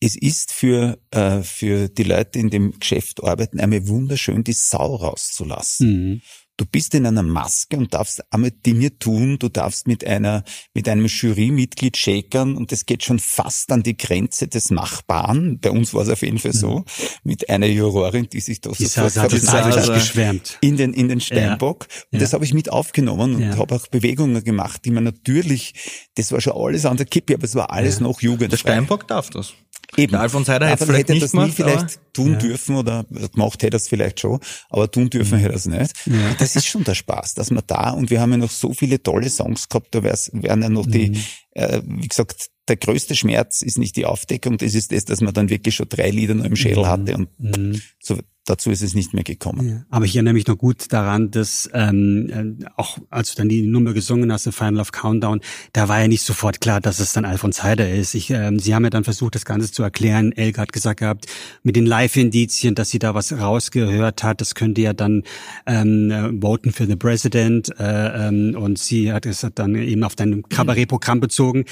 [0.00, 4.96] es ist für, äh, für die Leute in dem Geschäft arbeiten einmal wunderschön, die Sau
[4.96, 5.88] rauszulassen.
[5.88, 6.20] Mhm.
[6.60, 10.44] Du bist in einer Maske und darfst einmal Dinge tun, du darfst mit einer,
[10.74, 15.58] mit einem Jurymitglied shakern und das geht schon fast an die Grenze des Machbaren.
[15.58, 16.84] Bei uns war es auf jeden Fall so, mhm.
[17.24, 20.58] mit einer Jurorin, die sich da sofort hat geschwärmt.
[20.60, 21.86] in den, in den Steinbock.
[21.88, 21.96] Ja.
[22.12, 22.18] Und ja.
[22.18, 23.56] das habe ich mit aufgenommen und ja.
[23.56, 25.72] habe auch Bewegungen gemacht, die man natürlich,
[26.16, 28.48] das war schon alles an der Kippe, aber es war alles noch jugendfrei.
[28.48, 29.54] Der Steinbock darf das.
[29.96, 30.12] Eben.
[30.12, 32.38] Der Alfons Heider hätte, vielleicht hätte nicht das gemacht, nie vielleicht tun ja.
[32.38, 35.42] dürfen oder gemacht hätte es vielleicht schon, aber tun dürfen mhm.
[35.42, 35.92] hätte es nicht.
[36.06, 36.34] Ja.
[36.38, 39.02] Das ist schon der Spaß, dass man da und wir haben ja noch so viele
[39.02, 40.92] tolle Songs gehabt, da wären ja noch mhm.
[40.92, 41.20] die,
[41.52, 45.34] äh, wie gesagt, der größte Schmerz ist nicht die Aufdeckung, das ist das, dass man
[45.34, 46.88] dann wirklich schon drei Lieder noch im Schädel mhm.
[46.88, 47.82] hatte und mhm.
[48.00, 48.18] so
[48.50, 49.68] dazu ist es nicht mehr gekommen.
[49.68, 53.48] Ja, aber ich erinnere mich noch gut daran, dass ähm, äh, auch als du dann
[53.48, 55.40] die Nummer gesungen hast, The Final of Countdown,
[55.72, 58.14] da war ja nicht sofort klar, dass es dann Alfons Heider ist.
[58.14, 60.32] Ich, ähm, sie haben ja dann versucht, das Ganze zu erklären.
[60.32, 61.26] Elke hat gesagt gehabt,
[61.62, 65.22] mit den Live-Indizien, dass sie da was rausgehört hat, das könnte ja dann
[65.66, 70.16] ähm, äh, voten für the President äh, ähm, und sie hat es dann eben auf
[70.16, 71.64] dein Kabarettprogramm bezogen.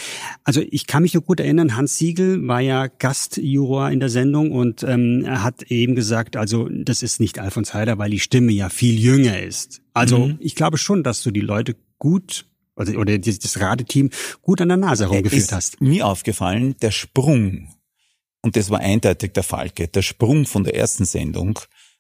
[0.44, 4.52] Also ich kann mich noch gut erinnern, Hans Siegel war ja Gastjuror in der Sendung
[4.52, 8.68] und ähm, hat eben gesagt, also das ist nicht Alfons Heider, weil die Stimme ja
[8.68, 9.83] viel jünger ist.
[9.94, 10.37] Also mhm.
[10.40, 14.76] ich glaube schon, dass du die Leute gut also, oder das Radeteam gut an der
[14.76, 15.81] Nase herumgeführt hast.
[15.81, 17.74] Mir aufgefallen, der Sprung,
[18.42, 21.59] und das war eindeutig der Falke, der Sprung von der ersten Sendung,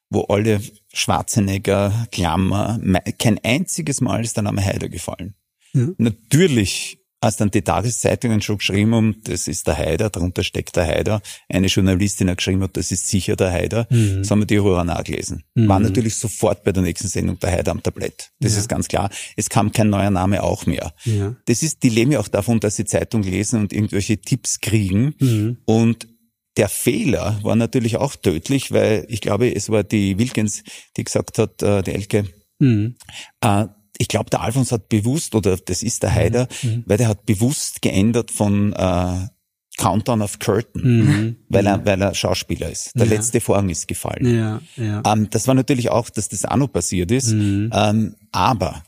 [0.08, 0.60] wo alle
[0.92, 2.80] Schwarzenegger, Klammer,
[3.18, 5.34] kein einziges Mal ist der Name Heider gefallen.
[5.74, 5.88] Ja.
[5.98, 10.86] Natürlich als dann die Tageszeitungen schon geschrieben haben, das ist der Haider, darunter steckt der
[10.86, 14.18] Haider, eine Journalistin hat geschrieben, das ist sicher der Haider, mhm.
[14.18, 15.42] das haben wir die Roran auch gelesen.
[15.54, 15.68] Mhm.
[15.68, 18.30] War natürlich sofort bei der nächsten Sendung der Haider am Tablett.
[18.40, 18.58] Das ja.
[18.58, 19.10] ist ganz klar.
[19.36, 20.92] Es kam kein neuer Name auch mehr.
[21.04, 21.34] Ja.
[21.46, 25.14] Das ist, die leben ja auch davon, dass sie Zeitung lesen und irgendwelche Tipps kriegen.
[25.18, 25.58] Mhm.
[25.64, 26.06] Und
[26.56, 30.62] der Fehler war natürlich auch tödlich, weil ich glaube, es war die Wilkins,
[30.96, 32.26] die gesagt hat, äh, die Elke,
[32.58, 32.96] mhm.
[33.40, 33.66] äh,
[33.98, 36.70] ich glaube, der Alfons hat bewusst, oder das ist der Heider, mhm.
[36.70, 36.84] mhm.
[36.86, 39.26] weil der hat bewusst geändert von äh,
[39.76, 41.36] Countdown of Curtain, mhm.
[41.48, 42.92] weil er, weil er Schauspieler ist.
[42.94, 43.14] Der ja.
[43.14, 44.36] letzte Vorhang ist gefallen.
[44.36, 45.02] Ja, ja.
[45.06, 47.32] Ähm, das war natürlich auch, dass das auch noch passiert ist.
[47.32, 47.70] Mhm.
[47.72, 48.82] Ähm, aber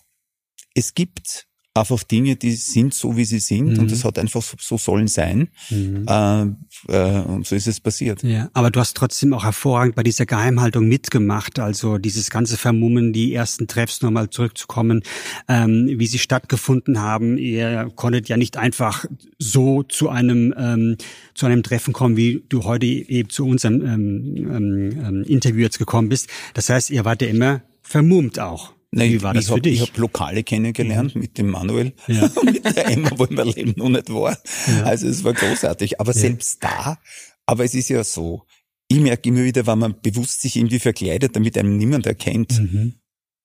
[0.75, 3.79] es gibt einfach Dinge, die sind so, wie sie sind mhm.
[3.81, 5.49] und das hat einfach so, so sollen sein.
[5.71, 6.05] Mhm.
[6.09, 6.43] Äh,
[6.89, 8.23] äh, und so ist es passiert.
[8.25, 13.13] Ja, aber du hast trotzdem auch hervorragend bei dieser Geheimhaltung mitgemacht, also dieses ganze Vermummen,
[13.13, 15.03] die ersten Treffs nochmal zurückzukommen,
[15.49, 17.39] ähm, wie sie stattgefunden haben.
[17.39, 19.05] Ihr konntet ja nicht einfach
[19.39, 20.97] so zu einem ähm,
[21.35, 25.79] zu einem Treffen kommen, wie du heute eben zu unserem ähm, ähm, ähm Interview jetzt
[25.79, 26.29] gekommen bist.
[26.55, 28.73] Das heißt, ihr wart ja immer vermummt auch.
[28.93, 31.21] Nein, Wie war das ich habe hab Lokale kennengelernt mhm.
[31.21, 32.29] mit dem Manuel ja.
[32.45, 34.37] mit der Emma, wo mein Leben noch nicht war.
[34.67, 34.83] Ja.
[34.83, 36.01] Also es war großartig.
[36.01, 36.19] Aber ja.
[36.19, 36.99] selbst da,
[37.47, 38.47] aber es ist ja so,
[38.89, 42.95] ich merke immer wieder, wenn man bewusst sich irgendwie verkleidet, damit einem niemand erkennt, mhm.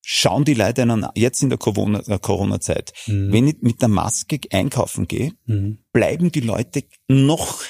[0.03, 2.60] schauen die Leute einen, jetzt in der Corona-Zeit, Corona
[3.05, 3.31] mhm.
[3.31, 5.77] wenn ich mit der Maske einkaufen gehe, mhm.
[5.93, 7.62] bleiben die Leute noch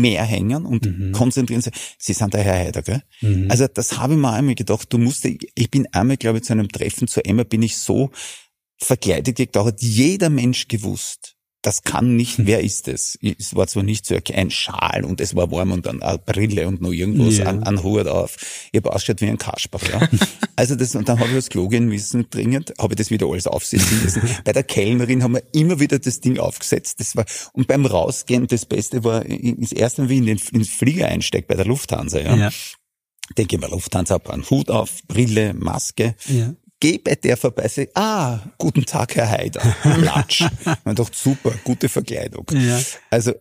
[0.00, 1.12] mehr hängen und mhm.
[1.12, 1.72] konzentrieren sich.
[1.98, 3.02] Sie sind der Herr Heider, gell?
[3.20, 3.50] Mhm.
[3.50, 6.52] Also das habe ich mir einmal gedacht, du musst, ich bin einmal, glaube ich, zu
[6.52, 8.10] einem Treffen zu Emma, bin ich so
[8.84, 11.31] verkleidet da hat jeder Mensch gewusst,
[11.62, 12.46] das kann nicht, hm.
[12.46, 13.18] wer ist es?
[13.22, 16.66] Es war zwar nicht so ein Schal und es war warm und dann eine Brille
[16.66, 17.46] und noch irgendwas, ja.
[17.46, 18.36] an, an Hut auf.
[18.72, 20.08] Ich habe ausgeschaut wie ein Kasper, ja.
[20.56, 23.26] also das, und dann habe ich das Klo gehen müssen, dringend, habe ich das wieder
[23.26, 24.22] alles aufsetzen müssen.
[24.44, 28.48] Bei der Kellnerin haben wir immer wieder das Ding aufgesetzt, das war, und beim Rausgehen,
[28.48, 32.36] das Beste war, das erste, wie in den, ins Flieger einsteigt, bei der Lufthansa, ja.
[32.36, 32.50] ja.
[33.38, 36.16] Denke mal, Lufthansa, hab einen Hut auf, Brille, Maske.
[36.26, 39.60] Ja geh bei der vorbei, sag, ah, guten Tag, Herr Haider.
[39.82, 40.44] Klatsch.
[40.84, 42.44] man dachte, super, gute Verkleidung.
[42.52, 42.80] Ja.
[43.08, 43.34] Also,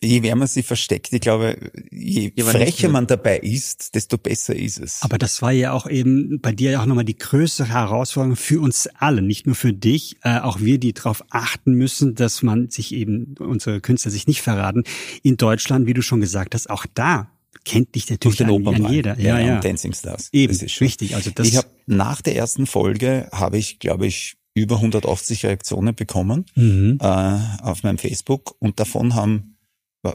[0.00, 4.56] je mehr man sie versteckt, ich glaube, je ja, frecher man dabei ist, desto besser
[4.56, 5.02] ist es.
[5.02, 8.88] Aber das war ja auch eben bei dir auch nochmal die größere Herausforderung für uns
[8.94, 12.94] alle, nicht nur für dich, äh, auch wir, die darauf achten müssen, dass man sich
[12.94, 14.84] eben, unsere Künstler sich nicht verraten.
[15.22, 17.30] In Deutschland, wie du schon gesagt hast, auch da
[17.64, 19.18] kennt dich natürlich an, an jeder.
[19.18, 19.60] Ja, ja, ja.
[19.60, 20.30] Dancing Stars.
[20.32, 21.14] Eben, das ist richtig.
[21.14, 25.94] Also das ich habe nach der ersten Folge habe ich, glaube ich, über 180 Reaktionen
[25.94, 26.98] bekommen mhm.
[27.00, 29.56] äh, auf meinem Facebook und davon haben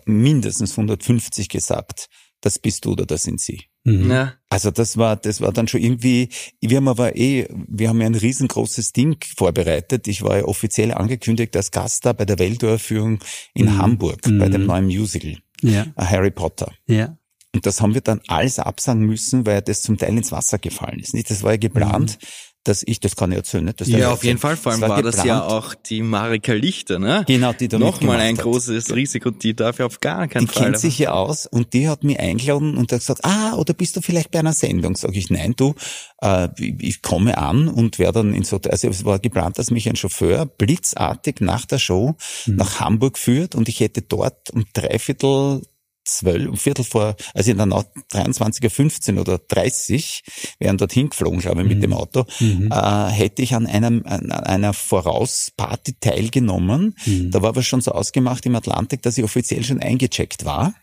[0.05, 2.07] mindestens 150 gesagt,
[2.41, 3.63] das bist du oder das sind sie.
[3.83, 4.11] Mhm.
[4.11, 4.33] Ja.
[4.49, 6.29] Also das war, das war dann schon irgendwie,
[6.61, 10.07] wir haben aber eh, wir haben ja ein riesengroßes Ding vorbereitet.
[10.07, 13.19] Ich war ja offiziell angekündigt als Gast da bei der Welturaufführung
[13.53, 13.77] in mhm.
[13.77, 14.39] Hamburg, mhm.
[14.39, 15.83] bei dem neuen Musical, ja.
[15.95, 16.71] Äh, Harry Potter.
[16.85, 17.16] Ja.
[17.53, 20.99] Und das haben wir dann alles absagen müssen, weil das zum Teil ins Wasser gefallen
[20.99, 21.13] ist.
[21.13, 21.29] Nicht?
[21.29, 22.27] Das war ja geplant, mhm.
[22.65, 23.81] dass ich, das kann ich erzählen, nicht?
[23.81, 24.57] Das ja, auf jeden Fall.
[24.57, 27.23] Vor allem das war, war das ja auch die Marika Lichter, ne?
[27.25, 28.43] Genau, die da Nochmal ein hat.
[28.43, 30.65] großes Risiko, die darf ja auf gar keinen die Fall.
[30.65, 33.73] Die kennt sich ja aus und die hat mich eingeladen und hat gesagt, ah, oder
[33.73, 34.95] bist du vielleicht bei einer Sendung?
[34.95, 35.73] Sag ich, nein, du,
[36.21, 39.89] äh, ich komme an und werde dann in so, also es war geplant, dass mich
[39.89, 42.57] ein Chauffeur blitzartig nach der Show mhm.
[42.57, 45.63] nach Hamburg führt und ich hätte dort um dreiviertel
[46.07, 50.23] zwölf, um Viertel vor, also in der Nacht 23.15 oder 30,
[50.59, 51.81] wären dorthin geflogen, glaube ich, mit mhm.
[51.81, 52.71] dem Auto, mhm.
[52.71, 56.95] äh, hätte ich an einem, an einer Vorausparty teilgenommen.
[57.05, 57.31] Mhm.
[57.31, 60.73] Da war aber schon so ausgemacht im Atlantik, dass ich offiziell schon eingecheckt war.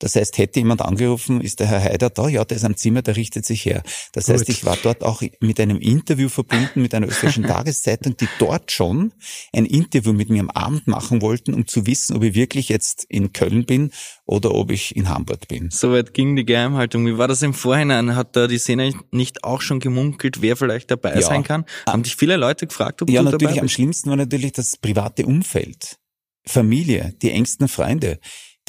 [0.00, 2.26] Das heißt, hätte jemand angerufen, ist der Herr Haider da?
[2.26, 3.82] Ja, der ist am Zimmer, der richtet sich her.
[4.12, 4.34] Das Gut.
[4.34, 8.72] heißt, ich war dort auch mit einem Interview verbunden mit einer österreichischen Tageszeitung, die dort
[8.72, 9.12] schon
[9.52, 13.04] ein Interview mit mir am Abend machen wollten, um zu wissen, ob ich wirklich jetzt
[13.08, 13.92] in Köln bin
[14.24, 15.68] oder ob ich in Hamburg bin.
[15.70, 17.06] Soweit ging die Geheimhaltung.
[17.06, 18.16] Wie war das im Vorhinein?
[18.16, 21.20] Hat da die Szene nicht auch schon gemunkelt, wer vielleicht dabei ja.
[21.20, 21.66] sein kann?
[21.86, 23.42] Haben dich viele Leute gefragt, ob ja, du dabei bist?
[23.42, 23.60] Ja, natürlich.
[23.60, 25.98] Am schlimmsten war natürlich das private Umfeld.
[26.46, 28.18] Familie, die engsten Freunde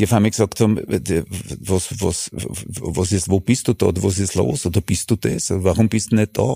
[0.01, 0.77] die auf einmal gesagt haben,
[1.59, 5.51] was, was, was ist, wo bist du da, was ist los, oder bist du das,
[5.51, 6.55] warum bist du nicht da?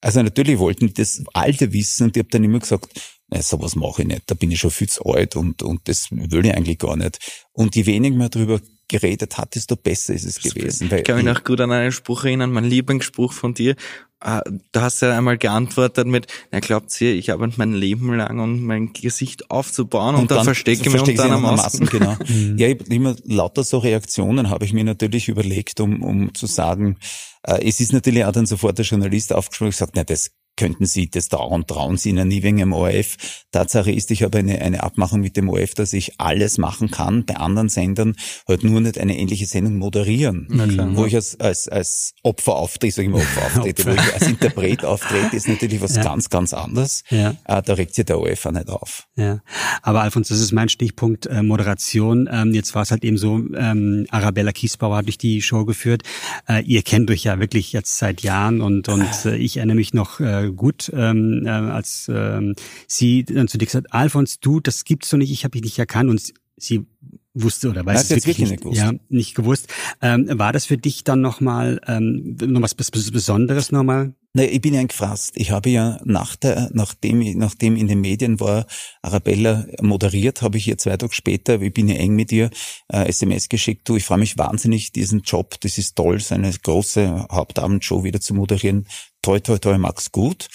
[0.00, 2.88] Also natürlich wollten die das Alte wissen und ich habe dann immer gesagt,
[3.28, 6.12] na, sowas mache ich nicht, da bin ich schon viel zu alt und, und das
[6.12, 7.18] will ich eigentlich gar nicht.
[7.52, 10.90] Und je weniger man darüber geredet hat, desto besser ist es gewesen.
[10.92, 13.74] Ich kann mich noch gut an einen Spruch erinnern, mein Lieblingsspruch von dir.
[14.20, 18.38] Ah, du hast ja einmal geantwortet mit, na glaubt ihr, ich habe mein Leben lang
[18.38, 21.84] um mein Gesicht aufzubauen und, und dann, dann verstecke ich mich unter einer Maske.
[21.84, 22.16] Genau.
[22.26, 22.58] Mhm.
[22.58, 26.96] ja, ich immer lauter so Reaktionen habe ich mir natürlich überlegt, um, um zu sagen,
[27.42, 30.86] äh, es ist natürlich auch dann sofort der Journalist aufgesprochen und gesagt, na das könnten
[30.86, 33.16] Sie das dauern, trauen Sie Ihnen nie wegen dem ORF.
[33.52, 37.24] Tatsache ist, ich habe eine, eine Abmachung mit dem ORF, dass ich alles machen kann,
[37.24, 38.16] bei anderen Sendern
[38.48, 40.48] halt nur nicht eine ähnliche Sendung moderieren.
[40.48, 43.96] Klar, wo ich als, als, als Opfer auftrete, sage ich mal Opfer auftrete, Opfer.
[43.96, 46.02] wo ich als Interpret auftrete, ist natürlich was ja.
[46.02, 47.02] ganz, ganz anderes.
[47.10, 47.36] Ja.
[47.44, 49.06] Äh, da regt sich der ORF auch nicht auf.
[49.16, 49.40] Ja.
[49.82, 52.28] Aber Alfons, das ist mein Stichpunkt äh, Moderation.
[52.32, 56.02] Ähm, jetzt war es halt eben so, ähm, Arabella Kiesbauer hat durch die Show geführt.
[56.48, 59.94] Äh, ihr kennt euch ja wirklich jetzt seit Jahren und, und äh, ich erinnere mich
[59.94, 62.54] noch äh, gut, ähm, äh, als ähm,
[62.86, 65.78] sie dann zu dir gesagt Alfons, du, das gibt's doch nicht, ich habe dich nicht
[65.78, 66.86] erkannt und sie
[67.34, 68.78] wusste oder weiß es wirklich, wirklich, nicht, gewusst.
[68.80, 69.68] ja, nicht gewusst.
[70.00, 74.14] Ähm, war das für dich dann nochmal ähm, noch was Besonderes nochmal?
[74.36, 75.32] Nee, ich bin ja gefasst.
[75.36, 78.66] Ich habe ja nach der, nachdem, nachdem in den Medien war,
[79.00, 82.50] Arabella moderiert, habe ich ihr zwei Tage später, ich bin ja eng mit ihr,
[82.92, 86.52] äh, SMS geschickt, du, ich freue mich wahnsinnig, diesen Job, das ist toll, so eine
[86.52, 88.86] große Hauptabendshow wieder zu moderieren.
[89.22, 90.48] Toi, toi, toi, mag's gut.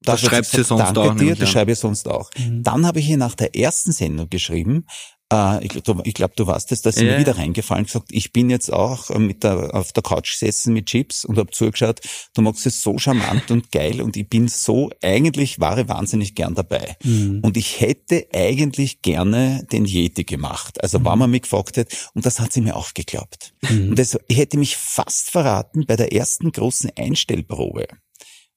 [0.00, 1.14] Das, das schreibt sie sonst danke auch.
[1.14, 2.30] Dir, das schreibe ich sonst auch.
[2.38, 2.62] Mhm.
[2.62, 4.86] Dann habe ich ihr nach der ersten Sendung geschrieben,
[5.32, 8.72] äh, ich, glaube, du weißt es, da ist mir wieder reingefallen gesagt, ich bin jetzt
[8.72, 12.00] auch äh, mit der, auf der Couch gesessen mit Chips und habe zugeschaut,
[12.34, 16.34] du magst es so charmant und geil und ich bin so, eigentlich war ich wahnsinnig
[16.34, 16.96] gern dabei.
[17.02, 17.40] Mhm.
[17.42, 20.82] Und ich hätte eigentlich gerne den Yeti gemacht.
[20.82, 21.04] Also mhm.
[21.06, 23.52] wenn man mich gefragt hätte, und das hat sie mir auch geglaubt.
[23.68, 23.90] Mhm.
[23.90, 27.86] Und das, ich hätte mich fast verraten bei der ersten großen Einstellprobe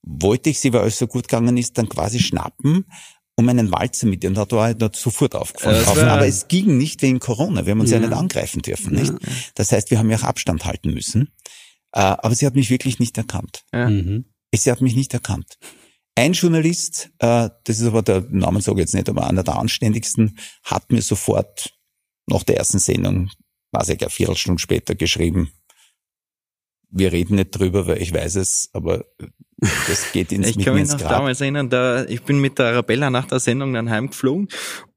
[0.04, 2.86] wollte ich sie, weil es so gut gegangen ist, dann quasi schnappen
[3.42, 5.84] um einen Walzer mit und hat dort sofort aufgefallen.
[5.86, 7.66] Äh, aber es ging nicht wegen Corona.
[7.66, 9.14] Wir haben uns ja, ja nicht angreifen dürfen, nicht?
[9.56, 11.32] Das heißt, wir haben ja auch Abstand halten müssen.
[11.94, 13.64] Äh, aber sie hat mich wirklich nicht erkannt.
[13.74, 13.90] Ja.
[13.90, 14.26] Mhm.
[14.54, 15.58] Sie hat mich nicht erkannt.
[16.16, 19.58] Ein Journalist, äh, das ist aber der Name sage ich jetzt nicht, aber einer der
[19.58, 21.74] anständigsten, hat mir sofort
[22.28, 23.32] nach der ersten Sendung,
[23.72, 25.52] weiß ich, eine Viertelstunde später geschrieben,
[26.92, 29.06] wir reden nicht drüber, weil ich weiß es, aber
[29.88, 31.10] das geht ins Ich kann mich noch Grab.
[31.10, 34.48] damals erinnern, da, ich bin mit der Arabella nach der Sendung dann heimgeflogen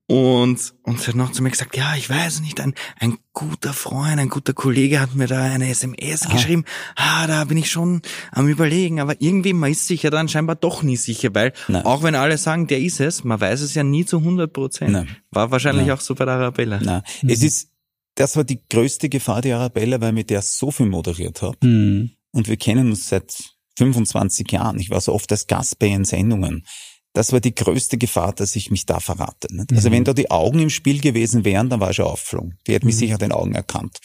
[0.07, 3.73] und, und sie hat noch zu mir gesagt, ja, ich weiß nicht, ein, ein guter
[3.73, 6.33] Freund, ein guter Kollege hat mir da eine SMS Aha.
[6.35, 6.65] geschrieben.
[6.95, 10.57] Ah, da bin ich schon am überlegen, aber irgendwie, man ist sich ja dann scheinbar
[10.57, 11.87] doch nie sicher, weil Nein.
[11.87, 15.07] auch wenn alle sagen, der ist es, man weiß es ja nie zu 100 Prozent.
[15.31, 15.97] War wahrscheinlich Nein.
[15.97, 16.81] auch so bei der Arabella.
[16.83, 17.03] Nein.
[17.23, 17.29] Mhm.
[17.31, 17.71] Es ist,
[18.15, 21.57] das war die größte Gefahr, die Arabella, weil mit der so viel moderiert habe.
[21.67, 22.11] Mhm.
[22.33, 23.35] Und wir kennen uns seit
[23.79, 24.79] 25 Jahren.
[24.79, 26.65] Ich war so oft als Gast bei ihren Sendungen.
[27.13, 29.47] Das war die größte Gefahr, dass ich mich da verrate.
[29.71, 29.93] Also mhm.
[29.93, 32.59] wenn da die Augen im Spiel gewesen wären, dann war ich schon aufflogen.
[32.67, 33.01] Die hätte mich mhm.
[33.01, 33.99] sicher den Augen erkannt.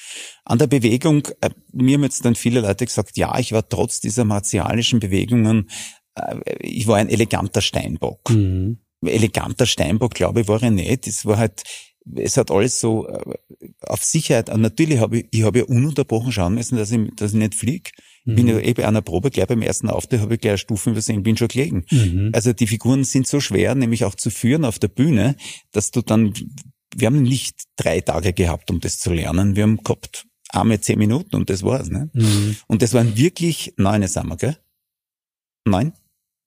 [0.46, 4.00] An der Bewegung, äh, mir haben jetzt dann viele Leute gesagt, ja, ich war trotz
[4.00, 5.70] dieser martialischen Bewegungen,
[6.14, 8.30] äh, ich war ein eleganter Steinbock.
[8.30, 8.78] Mhm.
[9.04, 11.08] Eleganter Steinbock, glaube ich, war er nicht.
[11.08, 11.64] Es war halt,
[12.16, 13.36] es hat alles so äh,
[13.82, 14.50] auf Sicherheit.
[14.50, 17.56] Und natürlich habe ich, ich habe ja ununterbrochen schauen müssen, dass ich, dass ich nicht
[17.56, 17.92] fliege.
[18.26, 18.36] Mhm.
[18.36, 21.24] Bin ja eh bei einer Probe, gleich beim ersten Auftritt habe ich gleich Stufen übersehen,
[21.24, 21.86] bin schon gelegen.
[21.92, 22.32] Mhm.
[22.34, 25.36] Also die Figuren sind so schwer, nämlich auch zu führen auf der Bühne,
[25.72, 26.34] dass du dann,
[26.96, 29.56] wir haben nicht drei Tage gehabt, um das zu lernen.
[29.56, 31.90] Wir haben gehabt arme zehn Minuten und das war's.
[31.90, 32.10] Ne?
[32.14, 32.58] Mhm.
[32.68, 34.58] Und das waren wirklich neun, sagen wir, gell?
[35.66, 35.94] Neun?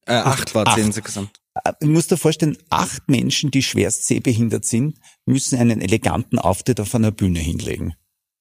[0.06, 1.41] Äh, acht, acht war zehn insgesamt.
[1.64, 6.80] Äh, ich muss dir vorstellen, acht Menschen, die schwerst sehbehindert sind, müssen einen eleganten Auftritt
[6.80, 7.94] auf einer Bühne hinlegen.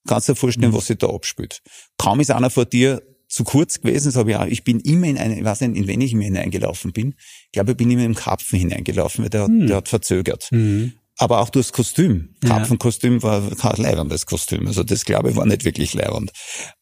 [0.07, 0.75] Kannst du dir vorstellen, mhm.
[0.75, 1.61] was sich da abspielt.
[1.97, 5.17] Kaum ist einer vor dir zu kurz gewesen, so ich auch, ich bin immer in
[5.17, 7.15] eine, ich weiß nicht, in wen ich mir hineingelaufen bin.
[7.45, 9.67] Ich glaube, ich bin immer im Karpfen hineingelaufen, weil der, mhm.
[9.67, 10.49] der hat verzögert.
[10.51, 10.93] Mhm.
[11.17, 12.35] Aber auch durchs Kostüm.
[12.41, 14.67] Karpfenkostüm war kein leibendes Kostüm.
[14.67, 16.31] Also das, glaube ich, war nicht wirklich leibend.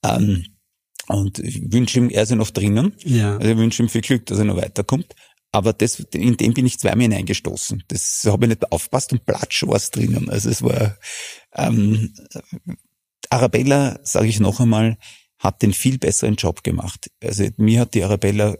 [0.03, 0.45] Ähm,
[1.07, 2.93] und ich wünsche ihm, er ist ja noch drinnen.
[3.03, 3.35] Ja.
[3.37, 5.13] Also ich wünsche ihm viel Glück, dass er noch weiterkommt.
[5.51, 7.83] Aber das, in dem bin ich zweimal hineingestoßen.
[7.87, 10.29] Das habe ich nicht aufpasst und platsch war es drinnen.
[10.29, 10.97] Also es war
[11.55, 12.13] ähm,
[13.29, 14.97] Arabella, sage ich noch einmal,
[15.39, 17.09] hat den viel besseren Job gemacht.
[17.23, 18.57] Also mir hat die Arabella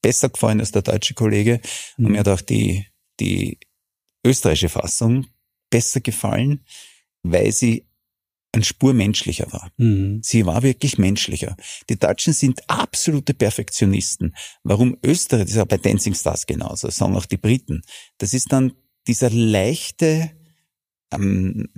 [0.00, 1.60] besser gefallen als der deutsche Kollege
[1.96, 2.06] mhm.
[2.06, 2.86] und mir hat auch die,
[3.18, 3.58] die
[4.24, 5.26] österreichische Fassung
[5.70, 6.64] besser gefallen,
[7.22, 7.89] weil sie
[8.52, 9.70] ein Spur menschlicher war.
[9.76, 10.20] Mhm.
[10.22, 11.56] Sie war wirklich menschlicher.
[11.88, 14.34] Die Deutschen sind absolute Perfektionisten.
[14.64, 17.82] Warum Österreich, das ist auch bei Dancing Stars genauso, sagen auch die Briten.
[18.18, 18.72] Das ist dann
[19.06, 20.30] dieser leichte
[21.12, 21.68] ähm,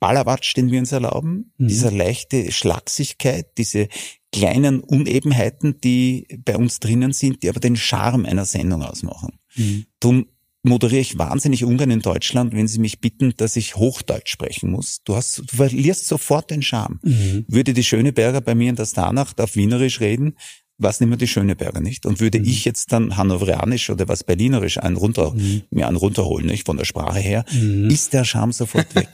[0.00, 1.68] Ballerwatsch, den wir uns erlauben, mhm.
[1.68, 3.88] dieser leichte Schlagsigkeit, diese
[4.32, 9.38] kleinen Unebenheiten, die bei uns drinnen sind, die aber den Charme einer Sendung ausmachen.
[9.54, 9.86] Mhm.
[10.00, 10.26] Drum
[10.62, 15.02] moderiere ich wahnsinnig ungern in Deutschland, wenn sie mich bitten, dass ich Hochdeutsch sprechen muss.
[15.04, 17.00] Du hast, du verlierst sofort den Charme.
[17.02, 17.44] Mhm.
[17.48, 20.36] Würde die Schöneberger bei mir in der Starnacht auf Wienerisch reden,
[20.78, 22.06] was mehr die Schöneberger nicht.
[22.06, 22.44] Und würde mhm.
[22.44, 25.62] ich jetzt dann Hannoverianisch oder was Berlinerisch einen runter, mhm.
[25.70, 27.90] mir einen runterholen, nicht von der Sprache her, mhm.
[27.90, 29.08] ist der Charme sofort weg.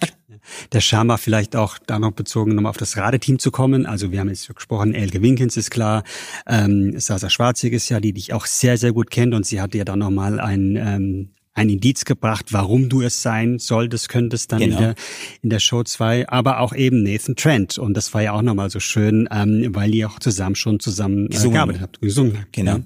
[0.73, 3.87] Der Charme war vielleicht auch da noch bezogen, nochmal auf das Radeteam zu kommen.
[3.87, 6.05] Also wir haben jetzt gesprochen, Elke Winkens ist klar,
[6.47, 9.79] ähm, Sasa Schwarzig ist ja, die dich auch sehr, sehr gut kennt und sie hatte
[9.79, 14.61] ja dann nochmal ein ähm, ein Indiz gebracht, warum du es sein solltest, könntest dann
[14.61, 14.77] genau.
[14.77, 14.95] in, der,
[15.43, 17.79] in der Show 2, aber auch eben Nathan Trent.
[17.79, 21.27] Und das war ja auch nochmal so schön, ähm, weil ihr auch zusammen schon zusammen
[21.27, 21.55] äh, gesungen.
[21.55, 22.47] gearbeitet habt, gesungen.
[22.53, 22.77] Genau.
[22.77, 22.81] Ja.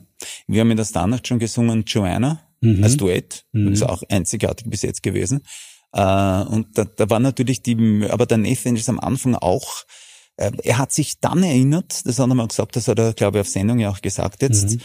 [0.46, 2.82] Wir haben in der Standard schon gesungen, Joanna, mhm.
[2.82, 3.44] als Duett.
[3.52, 3.70] Mhm.
[3.70, 5.42] Das ist auch einzigartig bis jetzt gewesen.
[5.92, 9.84] Äh, und da, da war natürlich die, aber der Nathan ist am Anfang auch,
[10.36, 13.38] äh, er hat sich dann erinnert, das hat er mal gesagt, das hat er, glaube
[13.38, 14.80] ich, auf Sendung ja auch gesagt jetzt, mhm.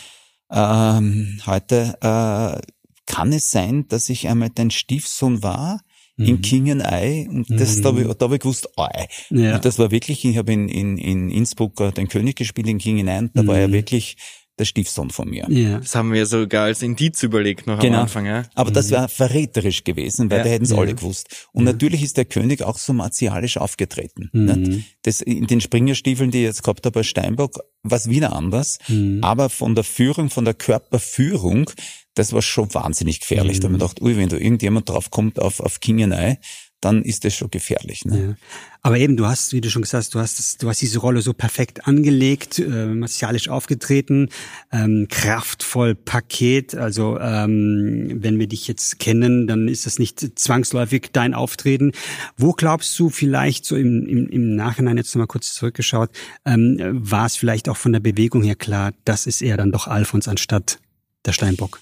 [0.52, 2.62] ähm, heute, äh,
[3.08, 5.82] kann es sein, dass ich einmal dein Stiefsohn war?
[6.20, 6.26] Mhm.
[6.26, 7.82] in Kingen Ei und das mhm.
[7.84, 9.08] da habe ich, da hab ich gewusst, Ei.
[9.30, 9.56] Ja.
[9.56, 13.08] Und das war wirklich, ich habe in, in, in Innsbruck den König gespielt in Kingen
[13.08, 13.48] Ei und da mhm.
[13.48, 14.17] war er wirklich
[14.58, 15.46] der Stiefsohn von mir.
[15.50, 15.80] Ja.
[15.80, 17.98] Das haben wir sogar als Indiz überlegt noch genau.
[17.98, 18.26] am Anfang.
[18.26, 18.43] Ja?
[18.56, 18.74] Aber mhm.
[18.74, 20.43] das wäre verräterisch gewesen, weil ja.
[20.46, 20.78] da hätten es ja.
[20.78, 21.48] alle gewusst.
[21.52, 21.74] Und ja.
[21.74, 24.30] natürlich ist der König auch so martialisch aufgetreten.
[24.34, 24.84] Mhm.
[25.04, 28.80] Das in den Springerstiefeln, die ich jetzt gehabt habe bei Steinbock, war es wieder anders.
[28.88, 29.20] Mhm.
[29.22, 31.70] Aber von der Führung, von der Körperführung,
[32.17, 33.60] das war schon wahnsinnig gefährlich.
[33.60, 33.88] Da habe ich mhm.
[33.88, 36.39] gedacht, ui, wenn da irgendjemand draufkommt auf, auf Kingenei,
[36.82, 38.06] dann ist das schon gefährlich.
[38.06, 38.19] Ne?
[38.19, 38.36] Ja.
[38.84, 40.99] Aber eben, du hast, wie du schon gesagt hast, du hast, das, du hast diese
[40.99, 44.30] Rolle so perfekt angelegt, äh, martialisch aufgetreten,
[44.71, 46.75] ähm, kraftvoll Paket.
[46.75, 51.93] Also ähm, wenn wir dich jetzt kennen, dann ist das nicht zwangsläufig dein Auftreten.
[52.38, 56.12] Wo glaubst du vielleicht so im, im, im Nachhinein jetzt nochmal kurz zurückgeschaut,
[56.45, 59.88] ähm, war es vielleicht auch von der Bewegung her klar, das ist eher dann doch
[59.88, 60.80] Alfons anstatt
[61.25, 61.82] der Steinbock?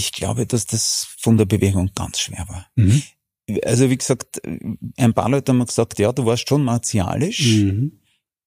[0.00, 2.66] Ich glaube, dass das von der Bewegung ganz schwer war.
[2.74, 3.02] Mhm
[3.64, 8.00] also wie gesagt, ein paar Leute haben gesagt, ja, du warst schon martialisch, mhm.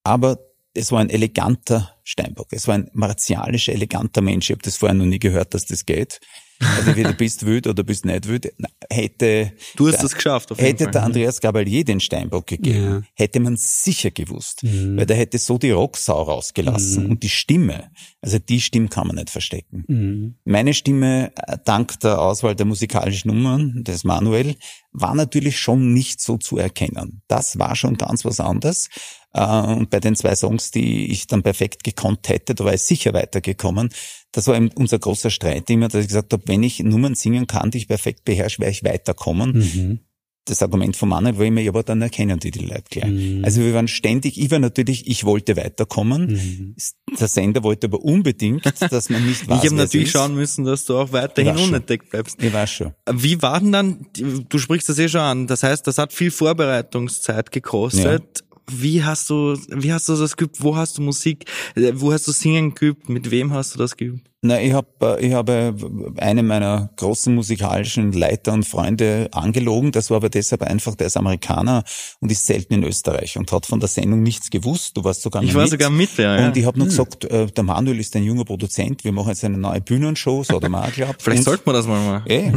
[0.04, 0.40] aber
[0.74, 2.48] es war ein eleganter Steinbock.
[2.52, 4.50] Es war ein martialisch eleganter Mensch.
[4.50, 6.20] Ich habe das vorher noch nie gehört, dass das geht.
[6.64, 8.54] Also entweder bist wütend oder bist nicht wütend.
[8.90, 10.52] Hätte du hast das geschafft.
[10.52, 10.92] Auf jeden hätte Fall.
[10.92, 13.02] der Andreas Gabalier den Steinbock gegeben, ja.
[13.16, 14.98] hätte man sicher gewusst, mhm.
[14.98, 17.12] weil der hätte so die Rocksau rausgelassen mhm.
[17.12, 17.92] und die Stimme.
[18.22, 19.86] Also die Stimme kann man nicht verstecken.
[19.88, 20.36] Mhm.
[20.46, 24.56] Meine Stimme, äh, dank der Auswahl der musikalischen Nummern des Manuel,
[24.94, 27.22] war natürlich schon nicht so zu erkennen.
[27.28, 28.90] Das war schon ganz was anderes.
[29.34, 32.84] Äh, und bei den zwei Songs, die ich dann perfekt gekonnt hätte, da war ich
[32.84, 33.90] sicher weitergekommen.
[34.32, 37.48] Das war eben unser großer Streit immer, dass ich gesagt habe, wenn ich Nummern singen
[37.48, 39.52] kann, die ich perfekt beherrsche, werde ich weiterkommen.
[39.52, 40.00] Mhm.
[40.46, 43.10] Das Argument von Manuel war immer, ja, aber dann erkennen die die Leute gleich.
[43.10, 43.46] Mhm.
[43.46, 46.34] Also wir waren ständig, ich war natürlich, ich wollte weiterkommen.
[46.34, 46.76] Mhm.
[47.18, 50.86] Der Sender wollte aber unbedingt, dass man nicht weiß, Ich habe natürlich schauen müssen, dass
[50.86, 52.42] du auch weiterhin unentdeckt bleibst.
[52.44, 52.94] Ich weiß schon.
[53.10, 56.32] Wie war denn dann, du sprichst das eh schon an, das heißt, das hat viel
[56.32, 58.40] Vorbereitungszeit gekostet.
[58.40, 60.58] Ja wie hast du, wie hast du das geübt?
[60.62, 61.46] Wo hast du Musik,
[61.76, 63.10] äh, wo hast du Singen geübt?
[63.10, 64.30] Mit wem hast du das geübt?
[64.46, 65.74] Na, ich habe äh, ich habe
[66.18, 69.94] einen meiner großen musikalischen Leiter und Freunde angelogen.
[69.94, 71.84] Das war aber deshalb einfach, der ist Amerikaner
[72.20, 74.98] und ist selten in Österreich und hat von der Sendung nichts gewusst.
[74.98, 75.72] Du warst sogar Ich war mit.
[75.72, 76.46] sogar mit, ja.
[76.46, 76.90] Und ich habe nur hm.
[76.90, 80.56] gesagt, äh, der Manuel ist ein junger Produzent, wir machen jetzt eine neue Bühnenshow, so
[80.56, 81.22] hat er geglaubt.
[81.22, 82.30] Vielleicht sollte man das mal machen.
[82.30, 82.52] Eh,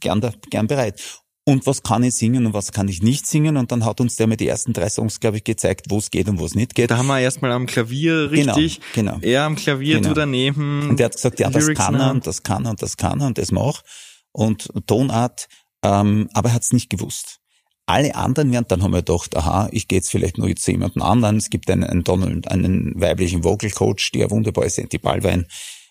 [0.00, 0.20] gern,
[0.50, 1.00] gern bereit
[1.44, 3.56] und was kann ich singen und was kann ich nicht singen.
[3.56, 6.10] Und dann hat uns der mit die ersten drei Songs, glaube ich, gezeigt, wo es
[6.10, 6.90] geht und wo es nicht geht.
[6.90, 8.80] Da haben wir erstmal am Klavier genau, richtig.
[8.94, 9.14] Genau.
[9.14, 9.26] genau.
[9.26, 10.08] Er am Klavier, genau.
[10.10, 10.90] du daneben.
[10.90, 13.20] Und der hat gesagt, ja, das kann er und das kann er und das kann
[13.20, 13.82] er und das mach.
[14.32, 15.48] Und Tonart,
[15.82, 17.38] ähm, aber er hat es nicht gewusst.
[17.86, 21.02] Alle anderen werden, dann haben wir gedacht, aha, ich gehe jetzt vielleicht nur zu jemandem
[21.02, 21.38] anderen.
[21.38, 25.46] Es gibt einen, einen Donald, einen weiblichen Vocal Coach, der wunderbar ist, die Ballwein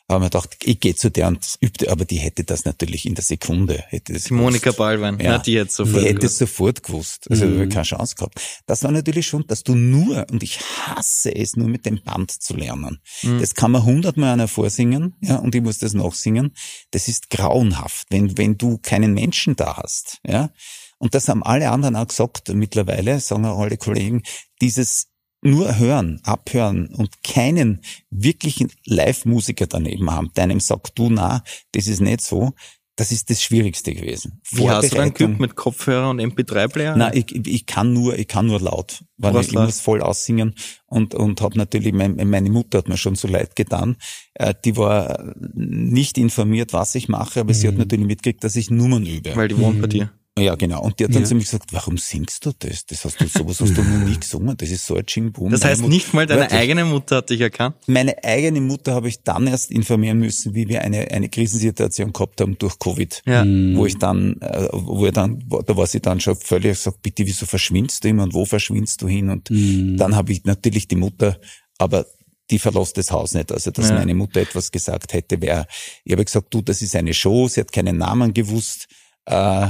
[0.09, 3.13] aber man dachte, ich gehe zu der und übte, aber die hätte das natürlich in
[3.13, 3.83] der Sekunde.
[3.89, 7.27] Hätte das die Monika Ballwein, ja, die hätte sofort Die hätte es sofort gewusst.
[7.29, 7.69] Also mhm.
[7.69, 8.41] keine Chance gehabt.
[8.65, 12.31] Das war natürlich schon, dass du nur, und ich hasse es, nur mit dem Band
[12.31, 12.97] zu lernen.
[13.21, 13.39] Mhm.
[13.39, 16.55] Das kann man hundertmal einer vorsingen, ja, und ich muss das nachsingen.
[16.89, 20.49] Das ist grauenhaft, wenn, wenn du keinen Menschen da hast, ja.
[20.97, 24.23] Und das haben alle anderen auch gesagt mittlerweile, sagen auch alle Kollegen,
[24.59, 25.08] dieses
[25.41, 31.87] nur hören, abhören und keinen wirklichen Live-Musiker daneben haben, der einem sagt, du na, das
[31.87, 32.53] ist nicht so,
[32.99, 34.41] das ist das Schwierigste gewesen.
[34.51, 36.97] Wie hast du dann geübt mit Kopfhörer und MP3-Player?
[36.97, 40.53] Nein, ich, ich kann nur, ich kann nur laut, weil ich, ich muss voll aussingen
[40.85, 43.95] und und habe natürlich meine Mutter hat mir schon so leid getan.
[44.33, 47.57] Äh, die war nicht informiert, was ich mache, aber mhm.
[47.57, 47.79] sie hat mhm.
[47.79, 49.33] natürlich mitgekriegt, dass ich Nummern übe.
[49.33, 50.11] Weil die wohnt bei dir.
[50.39, 50.81] Ja, genau.
[50.81, 51.27] Und die hat dann ja.
[51.27, 52.85] zu mir gesagt, warum singst du das?
[52.85, 54.55] Das hast du, sowas hast du noch nie gesungen.
[54.57, 55.51] Das ist so ein Ching-Boom.
[55.51, 56.59] Das heißt, nicht mal deine Wörtlich.
[56.59, 57.75] eigene Mutter hat dich erkannt?
[57.87, 62.41] Meine eigene Mutter habe ich dann erst informieren müssen, wie wir eine, eine Krisensituation gehabt
[62.41, 63.21] haben durch Covid.
[63.25, 63.43] Ja.
[63.43, 67.25] Wo ich dann, äh, wo ich dann, da war sie dann schon völlig gesagt, bitte,
[67.25, 69.29] wieso verschwindest du immer und wo verschwindest du hin?
[69.29, 69.97] Und mhm.
[69.97, 71.37] dann habe ich natürlich die Mutter,
[71.77, 72.05] aber
[72.49, 73.51] die verlässt das Haus nicht.
[73.51, 73.95] Also, dass ja.
[73.95, 75.67] meine Mutter etwas gesagt hätte, wäre,
[76.03, 78.87] ich habe gesagt, du, das ist eine Show, sie hat keinen Namen gewusst,
[79.25, 79.67] äh,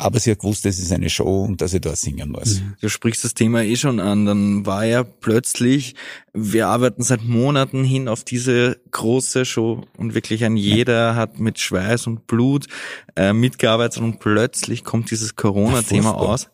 [0.00, 2.62] aber sie hat gewusst, es ist eine Show und dass ich da singen muss.
[2.80, 4.24] Du sprichst das Thema eh schon an.
[4.24, 5.94] Dann war ja plötzlich,
[6.32, 11.58] wir arbeiten seit Monaten hin auf diese große Show und wirklich ein jeder hat mit
[11.58, 12.66] Schweiß und Blut
[13.14, 16.48] äh, mitgearbeitet und plötzlich kommt dieses Corona-Thema aus.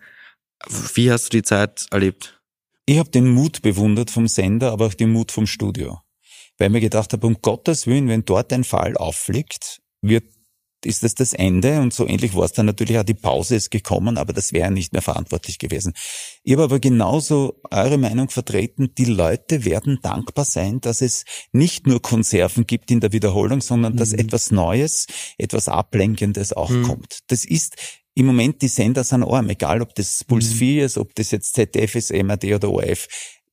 [0.95, 2.43] Wie hast du die Zeit erlebt?
[2.85, 6.01] Ich habe den Mut bewundert vom Sender, aber auch den Mut vom Studio.
[6.59, 10.25] Weil ich mir gedacht habe, um Gottes Willen, wenn dort ein Fall auffliegt, wird
[10.85, 13.71] ist das das Ende und so ähnlich war es dann natürlich auch die Pause ist
[13.71, 15.95] gekommen, aber das wäre nicht mehr verantwortlich gewesen.
[16.43, 21.87] Ich habe aber genauso eure Meinung vertreten, die Leute werden dankbar sein, dass es nicht
[21.87, 23.97] nur Konserven gibt in der Wiederholung, sondern mhm.
[23.97, 25.07] dass etwas Neues,
[25.39, 26.83] etwas Ablenkendes auch mhm.
[26.83, 27.19] kommt.
[27.29, 27.77] Das ist
[28.15, 30.59] im Moment die Sender sind arm, egal ob das Puls mhm.
[30.59, 33.09] 4 ist, ob das jetzt ZDF ist, MRD oder ORF,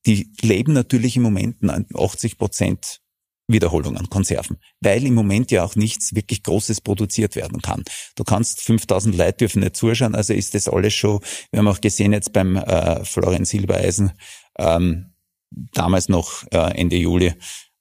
[0.06, 1.56] die leben natürlich im Moment
[1.94, 3.00] 80 Prozent
[3.46, 7.84] Wiederholungen, Konserven, weil im Moment ja auch nichts wirklich Großes produziert werden kann.
[8.16, 11.20] Du kannst 5000 Leute dürfen nicht zuschauen, also ist das alles schon,
[11.50, 14.12] wir haben auch gesehen jetzt beim äh, Florian Silbereisen,
[14.58, 15.14] ähm,
[15.50, 17.34] damals noch äh, Ende Juli,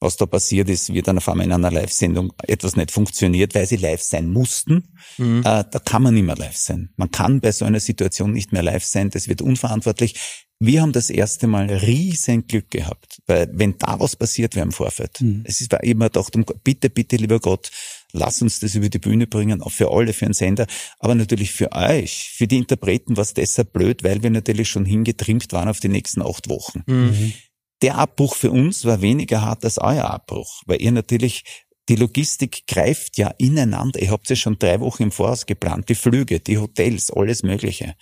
[0.03, 3.65] was da passiert ist, wie dann auf einmal in einer Live-Sendung etwas nicht funktioniert, weil
[3.65, 4.93] sie live sein mussten.
[5.17, 5.39] Mhm.
[5.39, 6.89] Äh, da kann man nicht mehr live sein.
[6.97, 9.09] Man kann bei so einer Situation nicht mehr live sein.
[9.09, 10.42] Das wird unverantwortlich.
[10.59, 14.71] Wir haben das erste Mal riesen Glück gehabt, weil wenn da was passiert wäre im
[14.71, 15.43] Vorfeld, mhm.
[15.45, 16.33] es ist war immer gedacht,
[16.63, 17.69] bitte, bitte, lieber Gott,
[18.13, 20.65] lass uns das über die Bühne bringen, auch für alle, für den Sender,
[20.99, 24.85] aber natürlich für euch, für die Interpreten war es deshalb blöd, weil wir natürlich schon
[24.85, 26.83] hingetrimmt waren auf die nächsten acht Wochen.
[26.85, 27.33] Mhm.
[27.81, 31.43] Der Abbruch für uns war weniger hart als euer Abbruch, weil ihr natürlich
[31.89, 34.01] die Logistik greift ja ineinander.
[34.01, 37.95] Ihr habt ja schon drei Wochen im Voraus geplant, die Flüge, die Hotels, alles Mögliche.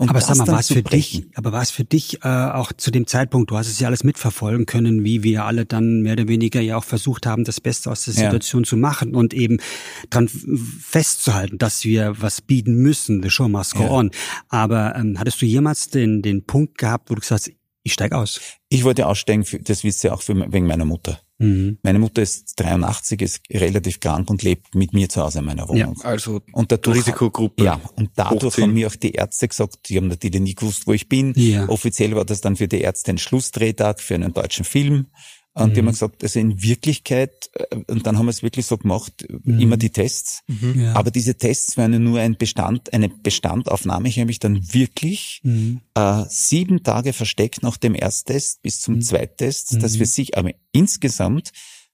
[0.00, 2.72] Und aber sag mal, war es für dich, aber war es für dich äh, auch
[2.72, 6.14] zu dem Zeitpunkt, du hast es ja alles mitverfolgen können, wie wir alle dann mehr
[6.14, 8.68] oder weniger ja auch versucht haben, das Beste aus der Situation ja.
[8.70, 9.58] zu machen und eben
[10.08, 13.90] dran festzuhalten, dass wir was bieten müssen, the show must go ja.
[13.90, 14.10] on.
[14.48, 18.12] Aber ähm, hattest du jemals den, den Punkt gehabt, wo du gesagt hast, ich steig
[18.12, 18.40] aus?
[18.70, 21.20] Ich wollte aussteigen, das wisst ihr auch für, wegen meiner Mutter.
[21.40, 21.78] Mhm.
[21.82, 25.66] Meine Mutter ist 83, ist relativ krank und lebt mit mir zu Hause in meiner
[25.68, 25.96] Wohnung.
[25.98, 27.64] Ja, also und dadurch, Risikogruppe.
[27.64, 28.64] Ja, und dadurch hochziehen.
[28.64, 31.32] haben mir auch die Ärzte gesagt, die haben natürlich nie gewusst, wo ich bin.
[31.36, 31.66] Ja.
[31.68, 35.06] Offiziell war das dann für die Ärzte ein Schlussdrehtag für einen deutschen Film.
[35.52, 35.74] Und mhm.
[35.74, 35.90] die haben mhm.
[35.90, 39.58] gesagt, also in Wirklichkeit, äh, und dann haben wir es wirklich so gemacht, mhm.
[39.58, 40.42] immer die Tests.
[40.46, 40.80] Mhm.
[40.80, 40.92] Ja.
[40.94, 44.08] Aber diese Tests waren ja nur ein Bestand, eine Bestandaufnahme.
[44.08, 45.80] Ich habe mich dann wirklich mhm.
[45.94, 49.02] äh, sieben Tage versteckt nach dem Ersttest bis zum mhm.
[49.02, 51.50] Zweittest, dass wir sich, aber insgesamt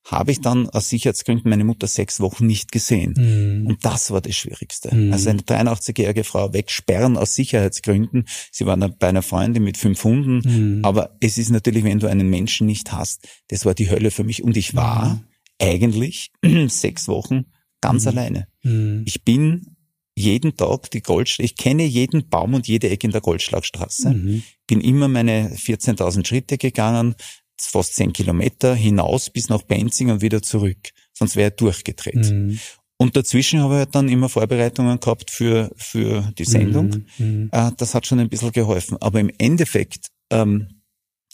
[0.07, 3.15] habe ich dann aus Sicherheitsgründen meine Mutter sechs Wochen nicht gesehen.
[3.17, 3.67] Mhm.
[3.67, 4.95] Und das war das Schwierigste.
[4.95, 5.13] Mhm.
[5.13, 8.27] Also eine 83-jährige Frau wegsperren aus Sicherheitsgründen.
[8.53, 10.79] Sie war bei einer Freundin mit fünf Hunden.
[10.79, 10.85] Mhm.
[10.85, 14.23] Aber es ist natürlich, wenn du einen Menschen nicht hast, das war die Hölle für
[14.23, 14.45] mich.
[14.45, 15.25] Und ich war mhm.
[15.61, 16.31] eigentlich
[16.69, 17.47] sechs Wochen
[17.81, 18.09] ganz mhm.
[18.09, 18.49] alleine.
[18.63, 19.03] Mhm.
[19.07, 19.77] Ich bin
[20.15, 24.43] jeden Tag die Goldschlag, ich kenne jeden Baum und jede Ecke in der Goldschlagstraße, mhm.
[24.67, 27.17] bin immer meine 14.000 Schritte gegangen,
[27.59, 30.91] fast zehn Kilometer hinaus bis nach Benzing und wieder zurück.
[31.13, 32.31] Sonst wäre er durchgedreht.
[32.31, 32.59] Mhm.
[32.99, 37.05] Und dazwischen habe ich halt dann immer Vorbereitungen gehabt für, für die Sendung.
[37.19, 37.27] Mhm.
[37.27, 37.51] mhm.
[37.53, 38.97] Äh, das hat schon ein bisschen geholfen.
[39.01, 40.83] Aber im Endeffekt ähm,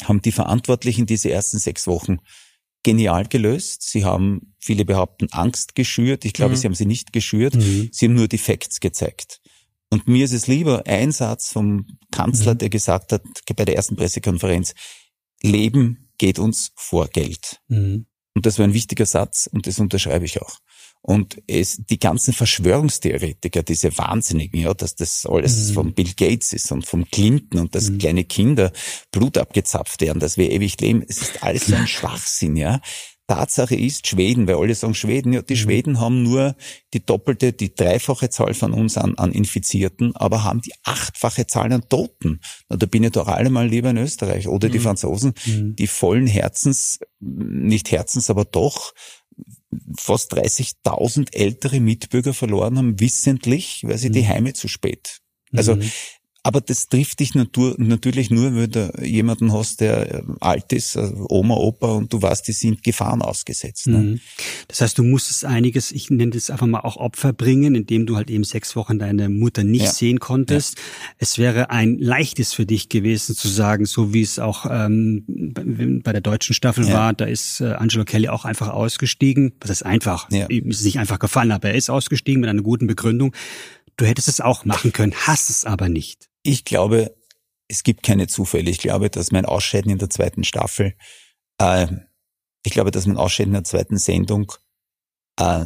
[0.03, 2.19] haben die Verantwortlichen diese ersten sechs Wochen
[2.83, 3.83] genial gelöst.
[3.83, 6.25] Sie haben, viele behaupten, Angst geschürt.
[6.25, 6.57] Ich glaube, mhm.
[6.57, 7.55] sie haben sie nicht geschürt.
[7.55, 7.91] Mhm.
[7.93, 9.41] Sie haben nur die Facts gezeigt.
[9.91, 12.59] Und mir ist es lieber ein Satz vom Kanzler, mhm.
[12.59, 13.23] der gesagt hat
[13.55, 14.75] bei der ersten Pressekonferenz,
[15.43, 17.59] Leben geht uns vor Geld.
[17.67, 18.07] Mhm.
[18.37, 20.59] Und das war ein wichtiger Satz und das unterschreibe ich auch.
[21.01, 25.75] Und es, die ganzen Verschwörungstheoretiker, diese Wahnsinnigen, ja, dass das alles mhm.
[25.75, 27.99] von Bill Gates ist und vom Clinton und dass mhm.
[27.99, 28.71] kleine Kinder
[29.11, 32.81] Blut abgezapft werden, dass wir ewig leben, es ist alles so ein Schwachsinn, ja.
[33.27, 35.59] Tatsache ist, Schweden, weil alle sagen Schweden, ja, die mhm.
[35.59, 36.57] Schweden haben nur
[36.93, 41.73] die doppelte, die dreifache Zahl von uns an, an Infizierten, aber haben die achtfache Zahl
[41.73, 42.41] an Toten.
[42.69, 44.49] Na, da bin ich doch allemal lieber in Österreich.
[44.49, 44.83] Oder die mhm.
[44.83, 45.77] Franzosen, mhm.
[45.77, 48.93] die vollen Herzens, nicht Herzens, aber doch
[49.97, 54.27] fast 30.000 ältere Mitbürger verloren haben, wissentlich, weil sie die.
[54.27, 55.23] Heime zu spät
[55.55, 55.91] also mhm.
[56.45, 61.27] Aber das trifft dich natürlich nur, wenn du jemanden hast, der äh, alt ist, also
[61.29, 63.87] Oma, Opa, und du weißt, die sind Gefahren ausgesetzt.
[63.87, 63.99] Ne?
[63.99, 64.21] Mhm.
[64.67, 68.17] Das heißt, du musstest einiges, ich nenne das einfach mal auch Opfer bringen, indem du
[68.17, 69.93] halt eben sechs Wochen deine Mutter nicht ja.
[69.93, 70.79] sehen konntest.
[70.79, 70.85] Ja.
[71.19, 75.25] Es wäre ein leichtes für dich gewesen zu sagen, so wie es auch ähm,
[76.03, 76.95] bei der deutschen Staffel ja.
[76.95, 79.53] war, da ist äh, Angelo Kelly auch einfach ausgestiegen.
[79.61, 80.29] Was heißt einfach?
[80.49, 83.33] Ihm ist nicht einfach gefallen, aber er ist ausgestiegen mit einer guten Begründung.
[83.97, 86.32] Du hättest es auch machen können, hast es aber nicht.
[86.43, 87.15] Ich glaube,
[87.69, 88.71] es gibt keine Zufälle.
[88.71, 90.95] Ich glaube, dass mein Ausscheiden in der zweiten Staffel,
[91.59, 91.87] äh,
[92.65, 94.53] ich glaube, dass mein Ausscheiden in der zweiten Sendung
[95.39, 95.65] äh,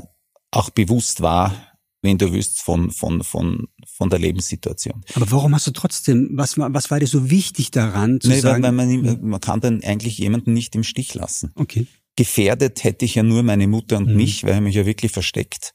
[0.50, 5.02] auch bewusst war, wenn du willst, von, von, von, von der Lebenssituation.
[5.14, 8.40] Aber warum hast du trotzdem, was, war was war dir so wichtig daran zu nee,
[8.40, 8.62] sagen?
[8.62, 11.52] Weil man, man kann dann eigentlich jemanden nicht im Stich lassen.
[11.56, 11.86] Okay.
[12.14, 14.16] Gefährdet hätte ich ja nur meine Mutter und Mhm.
[14.16, 15.74] mich, weil er mich ja wirklich versteckt.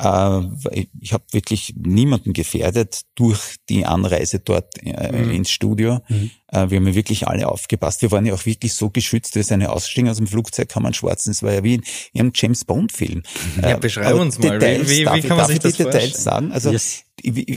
[0.00, 0.40] Äh,
[1.00, 5.30] ich habe wirklich niemanden gefährdet durch die Anreise dort äh, Mhm.
[5.30, 6.00] ins Studio.
[6.08, 6.30] Mhm.
[6.48, 8.02] Äh, wir haben ja wirklich alle aufgepasst.
[8.02, 10.94] Wir waren ja auch wirklich so geschützt, sind ja ausgestiegen aus dem Flugzeug, haben einen
[10.94, 11.82] schwarzen, es war ja wie in,
[12.14, 13.22] in einem James Bond Film.
[13.60, 16.22] Ja, beschreib uns mal, wie- wie- wie darf, kann man sich ich das Details vorstellen?
[16.22, 16.52] sagen?
[16.52, 17.04] Also Yes.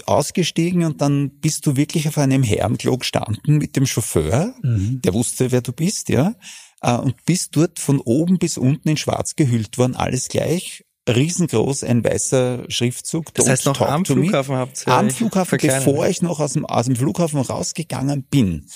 [0.05, 5.01] ausgestiegen und dann bist du wirklich auf einem Herrenklo gestanden mit dem Chauffeur, Mhm.
[5.03, 6.36] der wusste, wer du bist, ja,
[6.81, 12.03] und bist dort von oben bis unten in schwarz gehüllt worden, alles gleich, riesengroß, ein
[12.03, 13.34] weißer Schriftzug.
[13.34, 14.06] Das Don't heißt, noch am me.
[14.06, 15.86] Flughafen habt ihr Am Flughafen, verkleinert.
[15.86, 18.68] bevor ich noch aus dem, aus dem Flughafen rausgegangen bin,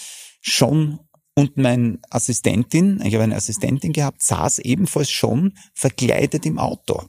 [0.42, 1.00] schon
[1.36, 7.04] und mein Assistentin, ich habe eine Assistentin gehabt, saß ebenfalls schon verkleidet im Auto.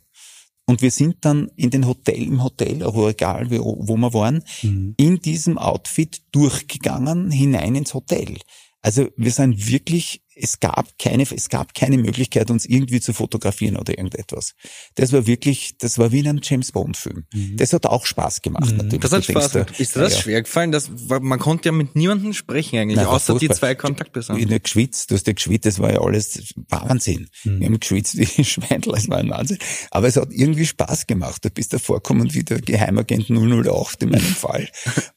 [0.67, 4.45] Und wir sind dann in den Hotel, im Hotel, auch egal, wo, wo wir waren,
[4.63, 4.95] Mhm.
[4.97, 8.37] in diesem Outfit durchgegangen hinein ins Hotel.
[8.83, 13.77] Also wir sind wirklich, es gab keine, es gab keine Möglichkeit, uns irgendwie zu fotografieren
[13.77, 14.55] oder irgendetwas.
[14.95, 17.25] Das war wirklich, das war wie in einem James Bond Film.
[17.57, 18.93] Das hat auch Spaß gemacht, natürlich.
[18.95, 19.01] Mhm.
[19.01, 19.71] Das hat Du denkst Spaß gemacht.
[19.79, 20.73] da, Ist dir das ja, schwer gefallen?
[20.73, 24.41] Das, war- man konnte ja mit niemandem sprechen eigentlich, Nein, außer die zwei Ich Kontaktpersonen.
[24.43, 27.29] bin ja geschwitzt, du hast ja geschwitzt, das war ja alles Wahnsinn.
[27.45, 27.61] Mhm.
[27.61, 29.59] Wir haben geschwitzt wie Schweindler, das war ein Wahnsinn.
[29.91, 31.45] Aber es hat irgendwie Spaß gemacht.
[31.45, 34.69] Du bist da vorkommen wie der Geheimagent 008 in meinem Fall.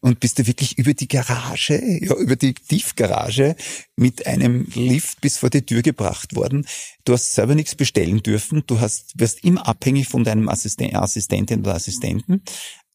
[0.01, 3.55] Und bist du wirklich über die Garage, ja, über die Tiefgarage
[3.95, 6.65] mit einem Lift bis vor die Tür gebracht worden.
[7.05, 8.63] Du hast selber nichts bestellen dürfen.
[8.67, 12.43] Du hast, wirst immer abhängig von deinem Assisten Assistentin oder Assistenten.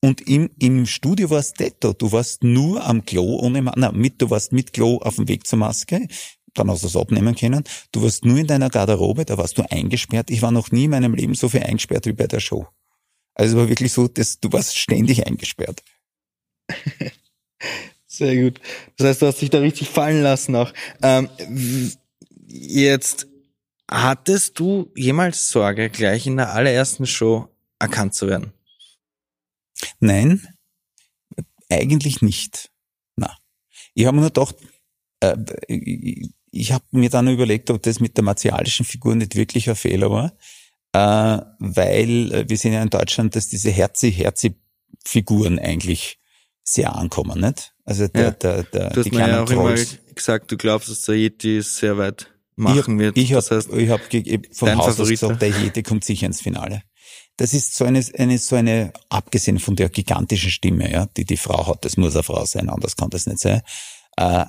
[0.01, 4.31] Und im, im Studio warst du Du warst nur am Klo ohne, na, mit, du
[4.31, 6.07] warst mit Klo auf dem Weg zur Maske.
[6.55, 7.65] Dann hast du es abnehmen können.
[7.93, 10.31] Du warst nur in deiner Garderobe, da warst du eingesperrt.
[10.31, 12.67] Ich war noch nie in meinem Leben so viel eingesperrt wie bei der Show.
[13.35, 15.83] Also es war wirklich so, dass du warst ständig eingesperrt.
[18.07, 18.61] Sehr gut.
[18.97, 20.73] Das heißt, du hast dich da richtig fallen lassen auch.
[21.03, 21.29] Ähm,
[22.49, 23.27] jetzt,
[23.91, 28.53] hattest du jemals Sorge, gleich in der allerersten Show erkannt zu werden?
[30.01, 30.47] Nein,
[31.71, 32.71] eigentlich nicht.
[33.17, 33.37] Na,
[33.95, 34.57] ich habe mir nur gedacht,
[35.21, 35.37] äh,
[35.69, 39.77] ich, ich habe mir dann überlegt, ob das mit der martialischen Figur nicht wirklich ein
[39.77, 40.33] Fehler war,
[40.93, 46.19] äh, weil äh, wir sehen ja in Deutschland, dass diese Herzi-Herzi-Figuren eigentlich
[46.65, 47.75] sehr ankommen, nicht?
[47.85, 48.31] Also der, Ja.
[48.33, 49.99] der, der, Du hast die mir ja auch immer Trolls.
[50.15, 53.17] gesagt, du glaubst, dass der Yeti es sehr weit machen wird.
[53.17, 56.05] Ich habe das heißt, ich hab ge- vom dein Haus aus gesagt, der Jede kommt
[56.05, 56.83] sicher ins Finale.
[57.37, 61.37] Das ist so eine, eine, so eine, abgesehen von der gigantischen Stimme, ja, die die
[61.37, 63.63] Frau hat, das muss eine Frau sein, anders kann das nicht sein,
[64.17, 64.45] äh,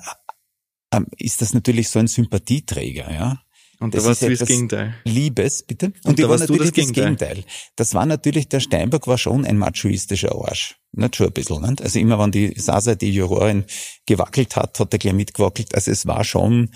[0.92, 3.40] ähm, ist das natürlich so ein Sympathieträger, ja.
[3.78, 4.94] und das da warst du das Gegenteil.
[5.04, 5.86] Liebes, bitte.
[5.86, 7.34] Und, Und da war warst du natürlich das das Gegenteil.
[7.36, 7.52] Gegenteil.
[7.76, 10.76] Das war natürlich, der Steinberg war schon ein machoistischer Arsch.
[10.92, 11.80] Nicht schon ein bisschen, nicht?
[11.82, 13.64] Also immer wenn die Sasa, die Jurorin,
[14.06, 15.74] gewackelt hat, hat er gleich mitgewackelt.
[15.76, 16.70] Also es war schon,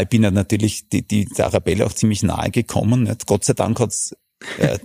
[0.00, 3.26] ich bin ja natürlich die, die, Arabelle auch ziemlich nahe gekommen, nicht?
[3.26, 4.14] Gott sei Dank hat's
[4.58, 4.78] äh,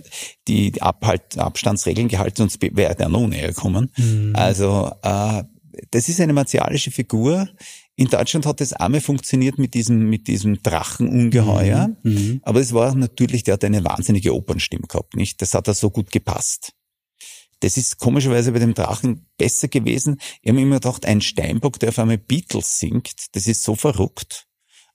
[0.46, 3.90] die Abhalt, Abstandsregeln gehalten, sonst wäre der noch näher gekommen.
[3.96, 4.34] Mhm.
[4.34, 5.44] Also äh,
[5.90, 7.48] das ist eine martialische Figur.
[7.96, 11.96] In Deutschland hat das einmal funktioniert mit diesem, mit diesem Drachenungeheuer.
[12.02, 12.40] Mhm.
[12.42, 15.40] Aber es war natürlich, der hat eine wahnsinnige Opernstimme gehabt, nicht?
[15.42, 16.72] Das hat er so gut gepasst.
[17.60, 20.18] Das ist komischerweise bei dem Drachen besser gewesen.
[20.42, 23.74] Ich habe mir immer gedacht, ein Steinbock, der auf einmal Beatles singt, das ist so
[23.74, 24.47] verrückt.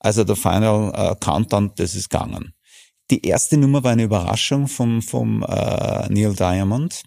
[0.04, 2.54] Also der Final äh, Countdown, das ist gegangen.
[3.10, 7.04] Die erste Nummer war eine Überraschung vom, vom äh, Neil Diamond.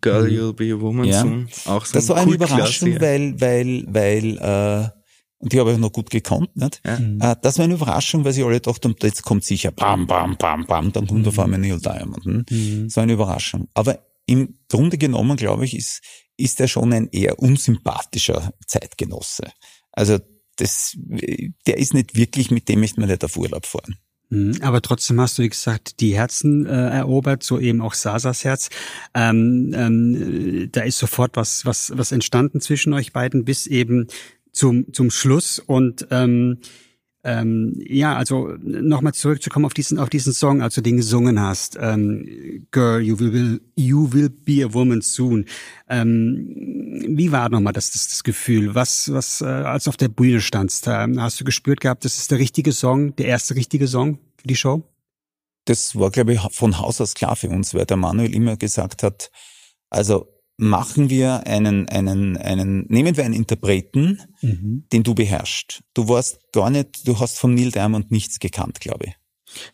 [0.00, 1.20] Girl, you'll be a woman Ja.
[1.22, 1.48] soon.
[1.66, 4.88] Auch so Das ein war eine Überraschung, weil, weil, weil, äh,
[5.40, 6.80] und die habe ich noch gut gekonnt, nicht?
[6.84, 7.32] Ja.
[7.32, 10.36] Äh, das war eine Überraschung, weil sie alle gedacht haben, jetzt kommt sicher bam, bam,
[10.36, 12.24] bam, bam, dann kommt auf einmal Neil Diamond.
[12.24, 12.44] Hm?
[12.50, 12.84] Mhm.
[12.86, 13.68] Das war eine Überraschung.
[13.74, 16.02] Aber im Grunde genommen, glaube ich, ist,
[16.36, 19.44] ist er schon ein eher unsympathischer Zeitgenosse.
[19.92, 20.18] Also
[20.58, 20.96] das,
[21.66, 23.96] der ist nicht wirklich, mit dem möchte man nicht auf Urlaub fahren.
[24.30, 24.58] Mhm.
[24.60, 28.68] Aber trotzdem hast du, wie gesagt, die Herzen äh, erobert, so eben auch Sasas Herz.
[29.14, 34.08] Ähm, ähm, da ist sofort was, was, was entstanden zwischen euch beiden bis eben
[34.52, 35.58] zum, zum Schluss.
[35.58, 36.58] Und ähm,
[37.24, 41.76] ähm, ja, also nochmal zurückzukommen auf diesen, auf diesen Song, als du den gesungen hast.
[41.80, 45.44] Ähm, Girl, you will, you will be a woman soon.
[45.88, 48.74] Ähm, wie war nochmal das, das, das Gefühl?
[48.74, 52.18] Was, was, äh, als du auf der Bühne standst, äh, hast du gespürt gehabt, das
[52.18, 54.84] ist der richtige Song, der erste richtige Song für die Show?
[55.68, 59.02] das war, glaube ich, von Haus aus klar für uns, weil der Manuel immer gesagt
[59.02, 59.30] hat,
[59.90, 60.26] also
[60.58, 65.82] machen wir einen, einen, einen, nehmen wir einen Interpreten, den du beherrschst.
[65.94, 69.14] Du warst gar nicht, du hast von Neil Diamond nichts gekannt, glaube ich.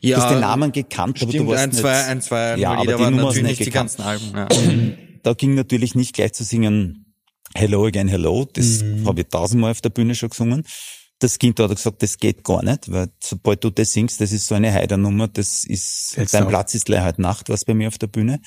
[0.01, 2.57] Ja, du hast den Namen gekannt, aber stimmt, du warst ein, nicht, zwei, ein, zwei
[2.57, 4.33] Ja, aber die aber Nummer natürlich nicht nicht die ganzen Alben.
[4.35, 4.49] Ja.
[5.23, 7.01] da ging natürlich nicht gleich zu singen
[7.57, 8.47] Hello again, hello.
[8.53, 9.07] Das mhm.
[9.07, 10.65] habe ich tausendmal auf der Bühne schon gesungen.
[11.21, 14.49] Das Kind hat gesagt, das geht gar nicht, weil sobald du das singst, das ist
[14.49, 16.49] so eine Heidernummer, das ist, Jetzt dein auch.
[16.49, 18.41] Platz ist gleich heute Nacht, was bei mir auf der Bühne.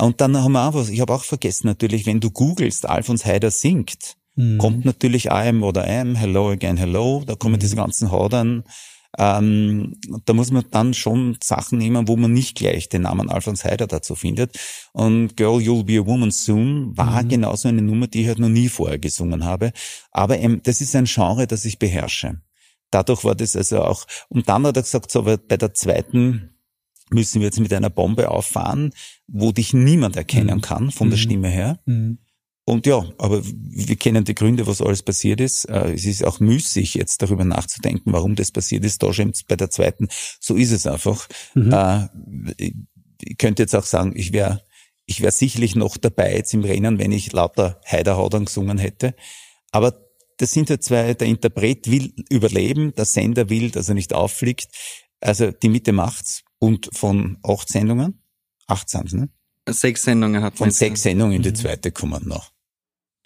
[0.00, 3.24] Und dann haben wir auch was, ich habe auch vergessen natürlich, wenn du googelst, Alfons
[3.26, 4.58] Heider singt, mhm.
[4.58, 7.60] kommt natürlich I am oder I am, hello again, hello, da kommen mhm.
[7.60, 8.64] diese ganzen Hadern.
[9.18, 13.64] Ähm, da muss man dann schon Sachen nehmen, wo man nicht gleich den Namen Alfons
[13.64, 14.56] Heider dazu findet.
[14.92, 17.28] Und Girl, You'll Be a Woman Soon war mhm.
[17.28, 19.72] genauso eine Nummer, die ich halt noch nie vorher gesungen habe.
[20.12, 22.40] Aber ähm, das ist ein Genre, das ich beherrsche.
[22.92, 26.49] Dadurch war das also auch, und dann hat er gesagt, so, aber bei der zweiten
[27.12, 28.92] müssen wir jetzt mit einer Bombe auffahren,
[29.26, 30.62] wo dich niemand erkennen mhm.
[30.62, 31.22] kann von der mhm.
[31.22, 31.80] Stimme her.
[31.86, 32.18] Mhm.
[32.64, 35.64] Und ja, aber wir kennen die Gründe, was alles passiert ist.
[35.64, 39.02] Äh, es ist auch müßig, jetzt darüber nachzudenken, warum das passiert ist.
[39.02, 40.08] Da schon bei der zweiten,
[40.38, 41.26] so ist es einfach.
[41.54, 41.72] Mhm.
[41.72, 42.08] Äh,
[43.22, 44.62] ich könnte jetzt auch sagen, ich wäre
[45.10, 49.16] ich wäre sicherlich noch dabei jetzt im Rennen, wenn ich lauter Heiderhaudern gesungen hätte.
[49.72, 49.92] Aber
[50.36, 54.68] das sind ja zwei, der Interpret will überleben, der Sender will, dass er nicht auffliegt.
[55.20, 56.44] Also die Mitte macht's.
[56.60, 58.22] Und von acht Sendungen,
[58.66, 59.28] acht sind ne?
[59.68, 61.54] Sechs Sendungen hat Von sechs Sendungen in die mhm.
[61.56, 62.52] zweite kommen noch.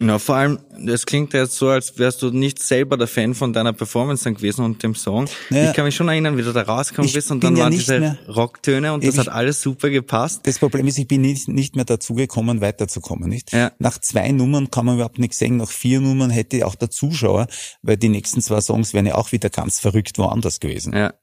[0.05, 3.35] Na, vor allem, das klingt ja jetzt so, als wärst du nicht selber der Fan
[3.35, 5.27] von deiner Performance dann gewesen und dem Song.
[5.49, 7.73] Naja, ich kann mich schon erinnern, wie du da rausgekommen bist und dann ja waren
[7.73, 10.43] diese mehr, Rocktöne und das hat alles super gepasst.
[10.45, 13.53] Das Problem ist, ich bin nicht, nicht mehr dazugekommen, weiterzukommen, nicht?
[13.53, 13.73] Ja.
[13.79, 15.57] Nach zwei Nummern kann man überhaupt nichts sehen.
[15.57, 17.47] Nach vier Nummern hätte auch der Zuschauer,
[17.81, 20.95] weil die nächsten zwei Songs wären ja auch wieder ganz verrückt woanders gewesen.
[20.95, 21.15] Ja.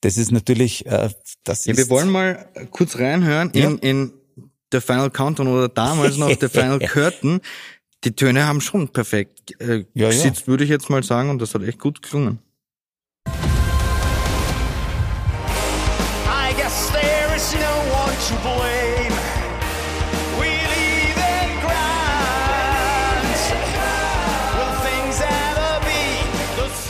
[0.00, 1.10] Das ist natürlich, äh,
[1.44, 1.78] das ja, ist.
[1.78, 3.68] Wir wollen mal kurz reinhören ja.
[3.68, 4.12] in, in
[4.74, 7.40] The Final Countdown oder damals noch The Final Curtain
[8.04, 10.46] die Töne haben schon perfekt äh, ja, gesitzt, ja.
[10.48, 12.38] würde ich jetzt mal sagen, und das hat echt gut gelungen.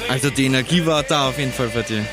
[0.09, 2.07] Also die Energie war da auf jeden Fall bei dir.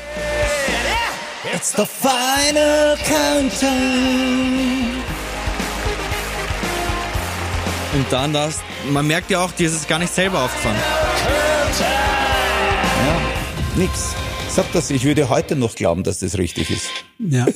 [1.54, 4.91] It's the final countdown.
[7.94, 10.78] Und dann das, man merkt ja auch, dir ist es gar nicht selber aufgefallen.
[13.06, 13.20] Ja,
[13.76, 14.14] nix.
[14.48, 16.88] Sag das, ich würde heute noch glauben, dass das richtig ist.
[17.18, 17.46] Ja.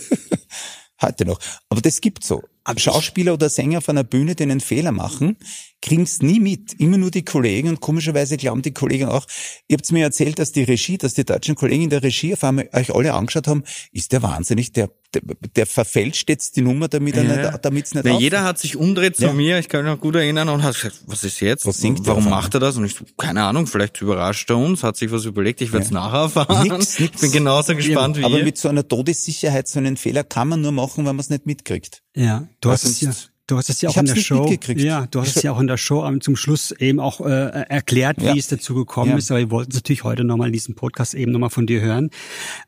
[1.02, 1.38] heute noch.
[1.68, 2.42] Aber das gibt's so.
[2.76, 5.36] Schauspieler oder Sänger von einer Bühne, die einen Fehler machen,
[5.82, 6.74] kriegen's nie mit.
[6.74, 9.26] Immer nur die Kollegen und komischerweise glauben die Kollegen auch,
[9.68, 12.44] ihr habt mir erzählt, dass die Regie, dass die deutschen Kollegen in der Regie auf
[12.44, 13.62] einmal euch alle angeschaut haben,
[13.92, 15.22] ist der wahnsinnig, der, der,
[15.54, 17.50] der verfälscht jetzt die Nummer, damit er ja.
[17.50, 19.32] nicht, damit's nicht Na, Jeder hat sich umdreht zu ja.
[19.32, 21.66] mir, ich kann mich noch gut erinnern und hat gesagt, was ist jetzt?
[21.66, 22.76] Was singt Warum macht er das?
[22.76, 25.90] Und ich, keine Ahnung, vielleicht überrascht er uns, hat sich was überlegt, ich werde es
[25.90, 26.00] ja.
[26.00, 26.68] nachher erfahren.
[26.68, 27.14] Nix, nix.
[27.14, 28.44] Ich bin genauso gespannt wie Aber ihr.
[28.44, 31.46] mit so einer Todessicherheit, so einen Fehler kann man nur machen, wenn man es nicht
[31.46, 32.02] mitkriegt.
[32.16, 33.12] Ja, du hast es ja
[33.48, 35.68] Du hast es ja auch in der Show, ja, du hast es ja auch in
[35.68, 38.34] der Show zum Schluss eben auch äh, erklärt, wie ja.
[38.34, 39.18] es dazu gekommen ja.
[39.18, 39.30] ist.
[39.30, 42.10] Aber wir wollten es natürlich heute nochmal in diesem Podcast eben nochmal von dir hören.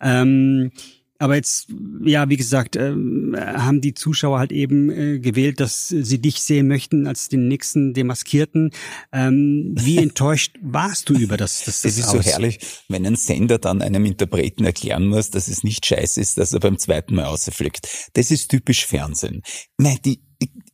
[0.01, 0.71] Ähm,
[1.19, 1.69] aber jetzt,
[2.05, 6.69] ja, wie gesagt, ähm, haben die Zuschauer halt eben äh, gewählt, dass sie dich sehen
[6.69, 8.71] möchten als den nächsten Demaskierten.
[9.13, 11.65] Ähm, wie enttäuscht warst du über das?
[11.65, 12.59] Das, das, das ist so herrlich,
[12.89, 16.61] wenn ein Sender dann einem Interpreten erklären muss, dass es nicht scheiße ist, dass er
[16.61, 18.11] beim zweiten Mal ausfliegt.
[18.15, 19.43] Das ist typisch Fernsehen.
[19.77, 20.21] Nein, die,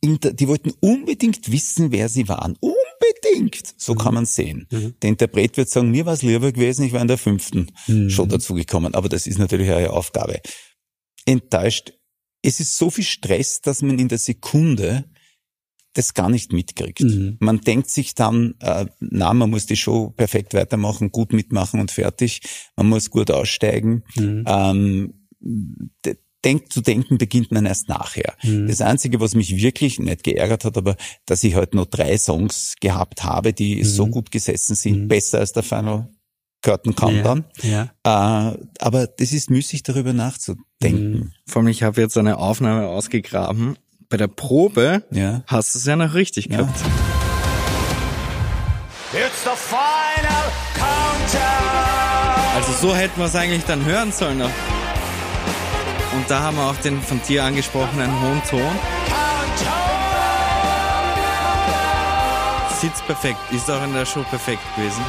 [0.03, 2.55] die wollten unbedingt wissen, wer sie waren.
[2.99, 3.73] Unbedingt.
[3.77, 3.97] So mhm.
[3.97, 4.67] kann man sehen.
[4.71, 4.95] Mhm.
[5.01, 8.09] Der Interpret wird sagen, mir war es lieber gewesen, ich war in der fünften mhm.
[8.09, 8.95] schon dazugekommen.
[8.95, 10.41] Aber das ist natürlich eure Aufgabe.
[11.25, 11.93] Enttäuscht.
[12.41, 15.05] Es ist so viel Stress, dass man in der Sekunde
[15.93, 17.01] das gar nicht mitkriegt.
[17.01, 17.37] Mhm.
[17.39, 21.89] Man denkt sich dann, äh, na, man muss die Show perfekt weitermachen, gut mitmachen und
[21.89, 22.41] fertig.
[22.75, 24.03] Man muss gut aussteigen.
[24.15, 24.43] Mhm.
[24.45, 25.27] Ähm,
[26.45, 28.35] denk, zu denken beginnt man erst nachher.
[28.43, 28.67] Mhm.
[28.67, 32.17] Das Einzige, was mich wirklich nicht geärgert hat, aber dass ich heute halt noch drei
[32.17, 33.83] Songs gehabt habe, die mhm.
[33.83, 35.07] so gut gesessen sind, mhm.
[35.07, 36.07] besser als der Final
[36.61, 37.45] Curtain Countdown.
[37.61, 38.51] Ja, ja.
[38.51, 41.11] Äh, aber das ist müßig, darüber nachzudenken.
[41.11, 41.31] Mhm.
[41.45, 43.77] Vor allem, ich habe jetzt eine Aufnahme ausgegraben.
[44.09, 45.43] Bei der Probe ja.
[45.47, 46.79] hast du es ja noch richtig gehabt.
[49.13, 51.85] It's the final countdown.
[52.55, 54.39] Also so hätten wir es eigentlich dann hören sollen.
[54.39, 54.49] Noch.
[56.15, 58.61] Und da haben wir auch den von dir angesprochenen hohen Ton.
[62.79, 65.01] Sitzt perfekt, ist auch in der Show perfekt gewesen.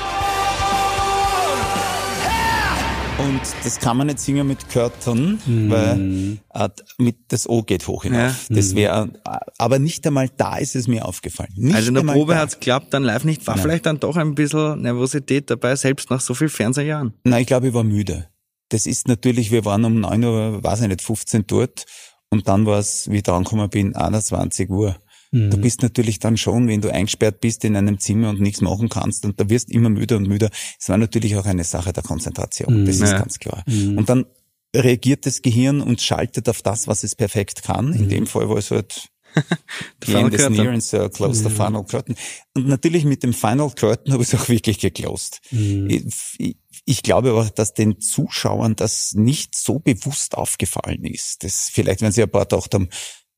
[3.19, 5.71] Und das kann man nicht singen mit Curtain, mm.
[5.71, 8.49] weil äh, mit das O geht hoch hinauf.
[8.49, 8.57] Ja.
[8.57, 9.11] Das wäre,
[9.59, 11.53] aber nicht einmal da ist es mir aufgefallen.
[11.57, 13.47] Nicht also in der Probe hat es geklappt, dann live nicht.
[13.47, 13.63] War Nein.
[13.63, 17.15] vielleicht dann doch ein bisschen Nervosität dabei, selbst nach so vielen Fernsehjahren?
[17.25, 18.29] Nein, ich glaube, ich war müde
[18.69, 21.85] das ist natürlich, wir waren um neun Uhr, weiß ich nicht, 15 dort
[22.31, 24.97] und dann war es, wie ich da angekommen bin, 21 Uhr.
[25.33, 25.51] Mhm.
[25.51, 28.89] Du bist natürlich dann schon, wenn du eingesperrt bist in einem Zimmer und nichts machen
[28.89, 30.51] kannst und da wirst immer müder und müder.
[30.79, 32.87] Es war natürlich auch eine Sache der Konzentration, mhm.
[32.87, 33.19] das ist ja.
[33.19, 33.63] ganz klar.
[33.67, 33.99] Mhm.
[33.99, 34.27] Und dann
[34.75, 37.93] reagiert das Gehirn und schaltet auf das, was es perfekt kann.
[37.93, 38.09] In mhm.
[38.09, 39.09] dem Fall war es halt
[40.07, 42.17] the and so close the final curtain.
[42.55, 45.41] Und natürlich mit dem Final Curtain habe ich es auch wirklich geclosed.
[45.51, 45.89] Mhm.
[46.39, 51.45] Ich, ich, glaube aber, dass den Zuschauern das nicht so bewusst aufgefallen ist.
[51.45, 52.89] Das vielleicht, wenn sie ein paar gedacht haben,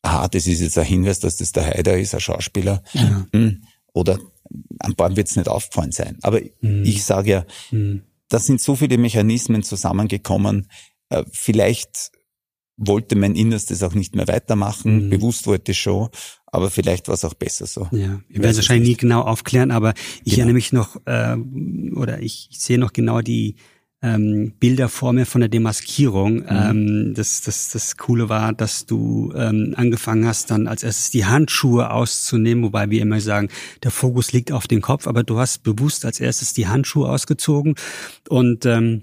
[0.03, 2.83] aha, das ist jetzt ein Hinweis, dass das der Heider ist, ein Schauspieler.
[2.93, 3.27] Ja.
[3.33, 3.63] Hm.
[3.93, 4.19] Oder
[4.81, 6.19] ein paar wird es nicht aufgefallen sein.
[6.23, 6.85] Aber mhm.
[6.85, 8.03] ich sage ja, mhm.
[8.29, 10.69] da sind so viele Mechanismen zusammengekommen.
[11.11, 12.13] Äh, vielleicht
[12.79, 15.07] wollte mein Innerstes auch nicht mehr weitermachen.
[15.07, 15.11] Mhm.
[15.11, 16.09] Bewusst wollte ich schon,
[16.47, 17.89] aber vielleicht war es auch besser so.
[17.91, 19.93] Ja, ich werde es wahrscheinlich nie genau aufklären, aber
[20.25, 20.37] ich genau.
[20.37, 21.37] erinnere mich noch, äh,
[21.95, 23.57] oder ich, ich sehe noch genau die
[24.01, 26.37] ähm, Bilder vor mir von der Demaskierung.
[26.37, 26.47] Mhm.
[26.49, 31.27] Ähm, das, das, das Coole war, dass du ähm, angefangen hast, dann als erstes die
[31.27, 33.49] Handschuhe auszunehmen, wobei wir immer sagen,
[33.83, 37.75] der Fokus liegt auf dem Kopf, aber du hast bewusst als erstes die Handschuhe ausgezogen
[38.29, 39.03] und ähm,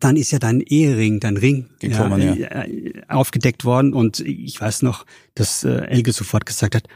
[0.00, 2.64] dann ist ja dein Ehering, dein Ring Gekommen, ja, ja.
[2.64, 6.88] Äh, aufgedeckt worden und ich weiß noch, dass äh, Elge sofort gesagt hat,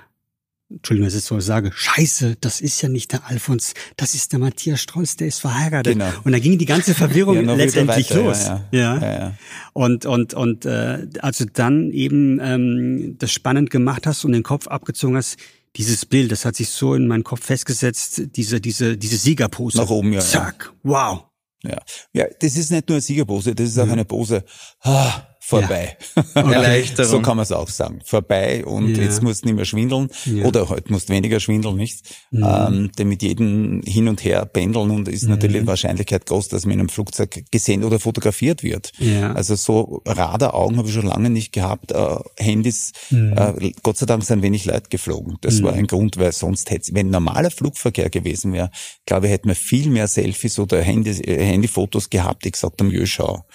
[0.70, 4.38] Entschuldigung, dass ich so sage, scheiße, das ist ja nicht der Alfons, das ist der
[4.38, 5.94] Matthias Strolz, der ist verheiratet.
[5.94, 6.10] Genau.
[6.24, 8.44] Und da ging die ganze Verwirrung ja, letztendlich weiter, los.
[8.44, 9.00] Ja, ja.
[9.00, 9.34] ja.
[9.72, 14.66] Und, und, und äh, also dann eben ähm, das spannend gemacht hast und den Kopf
[14.68, 15.38] abgezogen hast,
[15.76, 19.78] dieses Bild, das hat sich so in meinen Kopf festgesetzt, diese, diese, diese Siegerpose.
[19.78, 20.20] Nach oben, ja.
[20.20, 21.24] Zack, wow.
[21.64, 21.78] Ja.
[22.12, 23.92] ja, das ist nicht nur eine Siegerpose, das ist auch mhm.
[23.92, 24.44] eine Pose,
[24.82, 25.96] ah, vorbei.
[26.14, 26.24] Ja.
[26.34, 26.52] Okay.
[26.52, 27.10] Erleichterung.
[27.10, 28.00] So kann man es auch sagen.
[28.04, 29.04] Vorbei und ja.
[29.04, 30.44] jetzt musst du nicht mehr schwindeln ja.
[30.44, 32.02] oder halt musst weniger schwindeln, nicht?
[32.30, 32.44] Mhm.
[32.46, 35.30] Ähm, denn mit jedem hin und her pendeln und ist mhm.
[35.30, 38.92] natürlich die Wahrscheinlichkeit groß, dass man in einem Flugzeug gesehen oder fotografiert wird.
[38.98, 39.32] Ja.
[39.32, 41.92] Also so Radaraugen habe ich schon lange nicht gehabt.
[41.92, 43.32] Äh, Handys, mhm.
[43.34, 45.38] äh, Gott sei Dank sind wenig Leute geflogen.
[45.40, 45.64] Das mhm.
[45.64, 48.70] war ein Grund, weil sonst hätte, wenn normaler Flugverkehr gewesen wäre,
[49.06, 52.90] glaube ich, hätten wir viel mehr Selfies oder Handys, äh, Handyfotos gehabt, die gesagt haben,
[52.90, 53.46] jö, schau.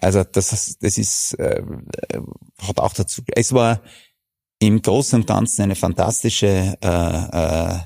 [0.00, 1.62] Also das, das ist, äh,
[2.62, 3.82] hat auch dazu, es war
[4.60, 7.78] im Großen und Ganzen eine fantastische äh, äh,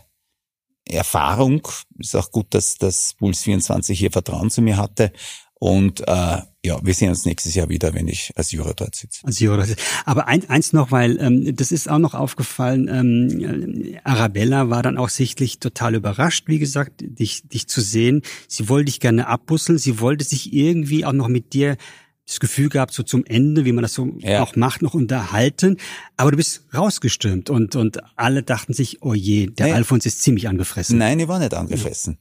[0.87, 1.67] Erfahrung.
[1.99, 5.13] Ist auch gut, dass das Puls 24 hier Vertrauen zu mir hatte.
[5.55, 9.25] Und äh, ja, wir sehen uns nächstes Jahr wieder, wenn ich als Juror dort sitze.
[9.25, 9.65] Als Juror.
[10.05, 12.89] Aber ein, eins noch, weil ähm, das ist auch noch aufgefallen.
[12.89, 18.23] Ähm, Arabella war dann auch sichtlich total überrascht, wie gesagt, dich, dich zu sehen.
[18.49, 19.79] Sie wollte dich gerne abbusseln.
[19.79, 21.77] Sie wollte sich irgendwie auch noch mit dir
[22.27, 24.43] das Gefühl gehabt, so zum Ende, wie man das so ja.
[24.43, 25.79] auch macht, noch unterhalten.
[26.16, 29.77] Aber du bist rausgestürmt und, und alle dachten sich, oh je, der naja.
[29.77, 30.99] Alfons ist ziemlich angefressen.
[30.99, 32.18] Nein, ich war nicht angefressen.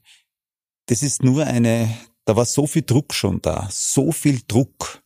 [0.87, 1.95] Das ist nur eine,
[2.25, 5.00] da war so viel Druck schon da, so viel Druck.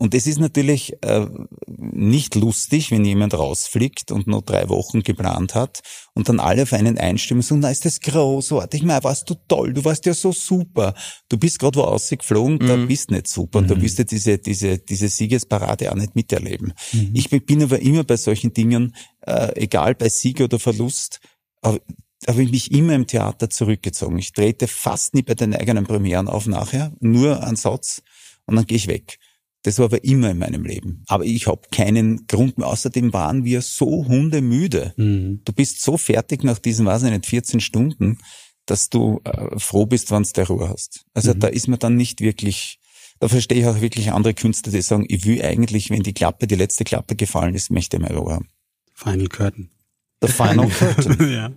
[0.00, 1.26] Und es ist natürlich äh,
[1.66, 5.82] nicht lustig, wenn jemand rausfliegt und nur drei Wochen geplant hat
[6.14, 9.34] und dann alle auf einen einstimmen und sagen, na ist das großartig, mei, warst du
[9.46, 10.94] toll, du warst ja so super.
[11.28, 12.66] Du bist gerade wo rausgeflogen, mhm.
[12.66, 13.74] da bist nicht super und mhm.
[13.74, 16.72] da wirst du diese, diese, diese Siegesparade auch nicht miterleben.
[16.92, 17.10] Mhm.
[17.12, 18.96] Ich bin aber immer bei solchen Dingen,
[19.26, 21.20] äh, egal bei Sieg oder Verlust,
[21.62, 24.18] habe ich mich immer im Theater zurückgezogen.
[24.18, 28.00] Ich trete fast nie bei den eigenen Premieren auf nachher, nur einen Satz
[28.46, 29.18] und dann gehe ich weg.
[29.62, 31.04] Das war aber immer in meinem Leben.
[31.06, 32.66] Aber ich habe keinen Grund mehr.
[32.66, 34.94] Außerdem waren wir so hundemüde.
[34.96, 35.42] Mhm.
[35.44, 38.18] Du bist so fertig nach diesen, weiß ich nicht, 14 Stunden,
[38.64, 41.04] dass du äh, froh bist, wenn du der Ruhe hast.
[41.12, 41.40] Also mhm.
[41.40, 42.78] da ist man dann nicht wirklich,
[43.18, 46.46] da verstehe ich auch wirklich andere Künstler, die sagen, ich will eigentlich, wenn die Klappe,
[46.46, 48.48] die letzte Klappe gefallen ist, möchte ich mal Ruhe haben.
[48.94, 49.70] Final Curtain.
[50.22, 51.32] The Final Curtain.
[51.32, 51.52] ja.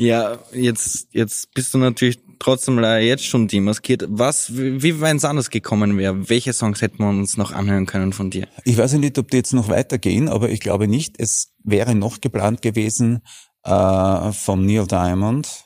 [0.00, 4.04] Ja, jetzt, jetzt bist du natürlich trotzdem leider jetzt schon demaskiert.
[4.08, 6.28] Was, wie wenn es anders gekommen wäre?
[6.30, 8.46] Welche Songs hätten wir uns noch anhören können von dir?
[8.64, 11.16] Ich weiß nicht, ob die jetzt noch weitergehen, aber ich glaube nicht.
[11.18, 13.22] Es wäre noch geplant gewesen
[13.64, 15.64] äh, von Neil Diamond,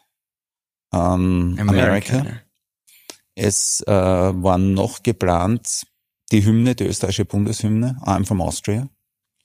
[0.94, 2.20] ähm, America.
[2.20, 2.40] America.
[3.34, 5.86] Es äh, war noch geplant
[6.30, 8.88] die Hymne, die österreichische Bundeshymne, I'm from Austria.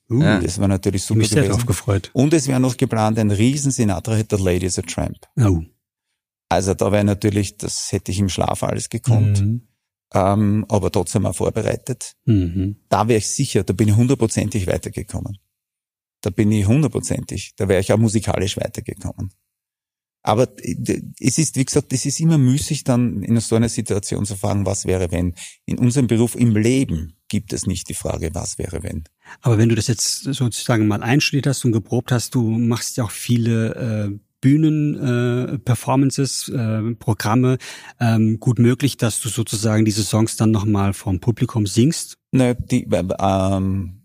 [0.10, 0.40] Uh, ja.
[0.40, 1.66] Das war natürlich super ich gewesen.
[1.66, 2.10] gefreut.
[2.14, 5.18] Und es wäre noch geplant ein riesen Sinatra-Hit, The Lady is a Tramp.
[5.38, 5.62] Oh.
[6.50, 9.42] Also da wäre natürlich, das hätte ich im Schlaf alles gekonnt.
[9.42, 9.68] Mhm.
[10.14, 12.16] Ähm, aber trotzdem auch vorbereitet.
[12.26, 12.78] Mhm.
[12.88, 15.38] Da wäre ich sicher, da bin ich hundertprozentig weitergekommen.
[16.22, 19.32] Da bin ich hundertprozentig, da wäre ich auch musikalisch weitergekommen.
[20.28, 20.50] Aber
[21.22, 24.66] es ist, wie gesagt, es ist immer müßig, dann in so einer Situation zu fragen,
[24.66, 25.36] was wäre, wenn.
[25.66, 29.06] In unserem Beruf, im Leben gibt es nicht die Frage, was wäre, wenn.
[29.42, 33.06] Aber wenn du das jetzt sozusagen mal einstudiert hast und geprobt hast, du machst ja
[33.06, 34.10] auch viele äh,
[34.42, 37.58] Bühnen-Performances, äh, äh, Programme,
[38.02, 42.18] ähm, gut möglich, dass du sozusagen diese Songs dann nochmal vom Publikum singst?
[42.34, 43.97] Ne, die, äh, ähm,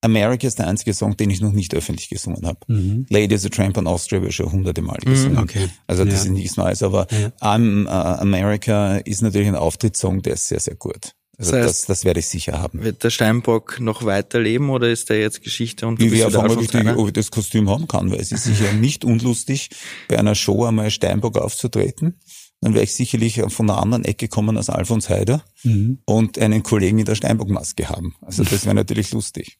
[0.00, 2.60] America ist der einzige Song, den ich noch nicht öffentlich gesungen habe.
[2.68, 3.06] Mhm.
[3.10, 5.10] Lady is a Tramp on Austria habe ich schon hunderte Mal mhm.
[5.10, 5.38] gesungen.
[5.38, 5.68] Okay.
[5.86, 6.20] Also das ja.
[6.20, 7.28] ist nichts Neues, aber ja.
[7.40, 11.14] I'm uh, America ist natürlich ein Auftrittssong, der ist sehr, sehr gut.
[11.38, 12.82] Also das, heißt, das, das werde ich sicher haben.
[12.82, 16.50] Wird der Steinbock noch weiterleben oder ist der jetzt Geschichte und du ich werde fragen,
[16.52, 19.70] ob ich, die, ob ich das Kostüm haben kann, weil es ist sicher nicht unlustig,
[20.08, 22.18] bei einer Show einmal Steinbock aufzutreten.
[22.60, 26.00] Dann wäre ich sicherlich von einer anderen Ecke kommen als Alfons Heider mhm.
[26.06, 28.16] und einen Kollegen in der Steinbockmaske haben.
[28.20, 29.58] Also das wäre natürlich lustig.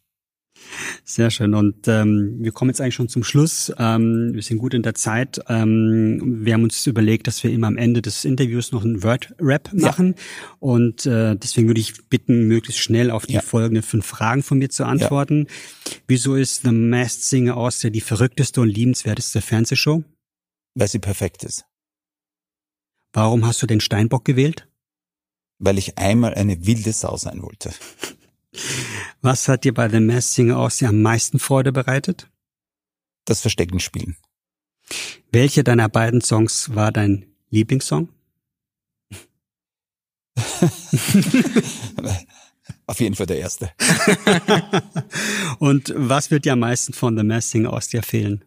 [1.04, 1.54] Sehr schön.
[1.54, 3.72] Und ähm, wir kommen jetzt eigentlich schon zum Schluss.
[3.78, 5.40] Ähm, wir sind gut in der Zeit.
[5.48, 9.72] Ähm, wir haben uns überlegt, dass wir immer am Ende des Interviews noch ein Word-Rap
[9.72, 10.14] machen.
[10.16, 10.56] Ja.
[10.60, 13.40] Und äh, deswegen würde ich bitten, möglichst schnell auf die ja.
[13.40, 15.46] folgenden fünf Fragen von mir zu antworten.
[15.48, 15.94] Ja.
[16.06, 20.04] Wieso ist The Masked Singer Austria die verrückteste und liebenswerteste Fernsehshow?
[20.74, 21.64] Weil sie perfekt ist.
[23.12, 24.68] Warum hast du den Steinbock gewählt?
[25.58, 27.70] Weil ich einmal eine wilde Sau sein wollte.
[29.20, 32.30] Was hat dir bei The Masked Singer Austria am meisten Freude bereitet?
[33.24, 34.16] Das Verstecken spielen.
[35.30, 38.08] Welche deiner beiden Songs war dein Lieblingssong?
[42.86, 43.70] Auf jeden Fall der erste.
[45.58, 48.44] Und was wird dir am meisten von The Masked Singer Austria fehlen?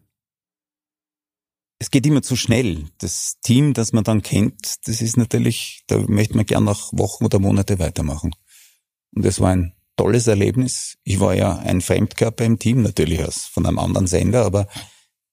[1.78, 2.86] Es geht immer zu schnell.
[2.98, 7.24] Das Team, das man dann kennt, das ist natürlich, da möchte man gern nach Wochen
[7.24, 8.34] oder Monate weitermachen.
[9.14, 10.96] Und es war ein tolles Erlebnis.
[11.04, 14.66] Ich war ja ein Fremdkörper im Team, natürlich aus von einem anderen Sender, aber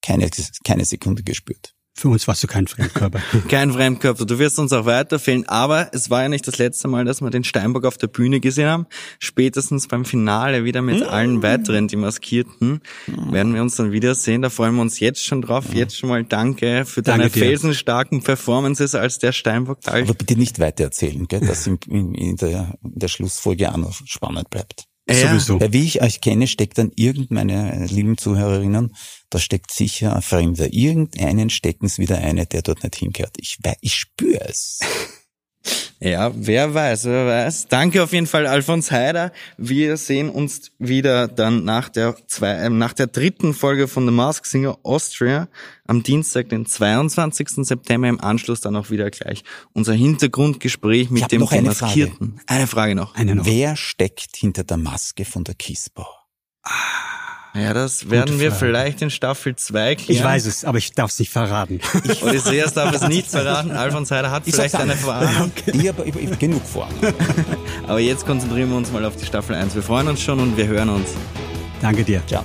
[0.02, 0.30] keine,
[0.64, 1.76] keine Sekunde gespürt.
[2.00, 3.20] Für uns warst du kein Fremdkörper.
[3.50, 4.26] kein Fremdkörper.
[4.26, 5.46] Du wirst uns auch weiterfehlen.
[5.50, 8.40] Aber es war ja nicht das letzte Mal, dass wir den Steinbock auf der Bühne
[8.40, 8.86] gesehen haben.
[9.20, 11.10] Spätestens beim Finale wieder mit mhm.
[11.10, 13.34] allen weiteren, die Maskierten, mhm.
[13.34, 14.42] werden wir uns dann wiedersehen.
[14.42, 15.68] Da freuen wir uns jetzt schon drauf.
[15.68, 15.76] Mhm.
[15.76, 17.40] Jetzt schon mal danke für danke deine dir.
[17.40, 19.80] felsenstarken Performances als der Steinbock.
[19.84, 24.00] Aber bitte nicht weiter erzählen, gell, dass in, in, der, in der Schlussfolge auch noch
[24.06, 24.89] spannend bleibt.
[25.10, 25.30] Ja.
[25.30, 25.60] Sowieso.
[25.60, 28.96] Weil wie ich euch kenne, steckt dann irgendeine lieben Zuhörerinnen,
[29.30, 30.72] da steckt sicher ein Fremder.
[30.74, 33.36] Irgendeinen stecken es wieder eine, der dort nicht hingehört.
[33.40, 34.80] Ich, ich spüre es.
[36.02, 37.68] Ja, wer weiß, wer weiß.
[37.68, 39.34] Danke auf jeden Fall, Alfons Heider.
[39.58, 44.12] Wir sehen uns wieder dann nach der zwei, äh, nach der dritten Folge von The
[44.12, 45.50] Mask Singer Austria
[45.88, 47.66] am Dienstag, den 22.
[47.66, 49.44] September im Anschluss dann auch wieder gleich
[49.74, 52.36] unser Hintergrundgespräch mit dem Maskierten.
[52.38, 52.44] Frage.
[52.48, 53.16] Eine Frage noch.
[53.16, 53.46] Eine noch.
[53.46, 56.08] Wer steckt hinter der Maske von der Kissbau?
[56.64, 57.09] Ah.
[57.54, 58.66] Ja, das Gute werden wir Frage.
[58.66, 60.04] vielleicht in Staffel 2 klären.
[60.08, 61.80] Ich weiß es, aber ich darf es nicht verraten.
[62.04, 63.72] Ich Odysseus darf es nicht verraten.
[63.72, 65.52] Alfons Heider hat ich vielleicht eine Vorahnung.
[65.58, 65.72] Okay.
[65.76, 66.88] Ich habe hab, hab genug vor.
[67.88, 69.74] aber jetzt konzentrieren wir uns mal auf die Staffel 1.
[69.74, 71.10] Wir freuen uns schon und wir hören uns.
[71.82, 72.22] Danke dir.
[72.28, 72.44] Ciao.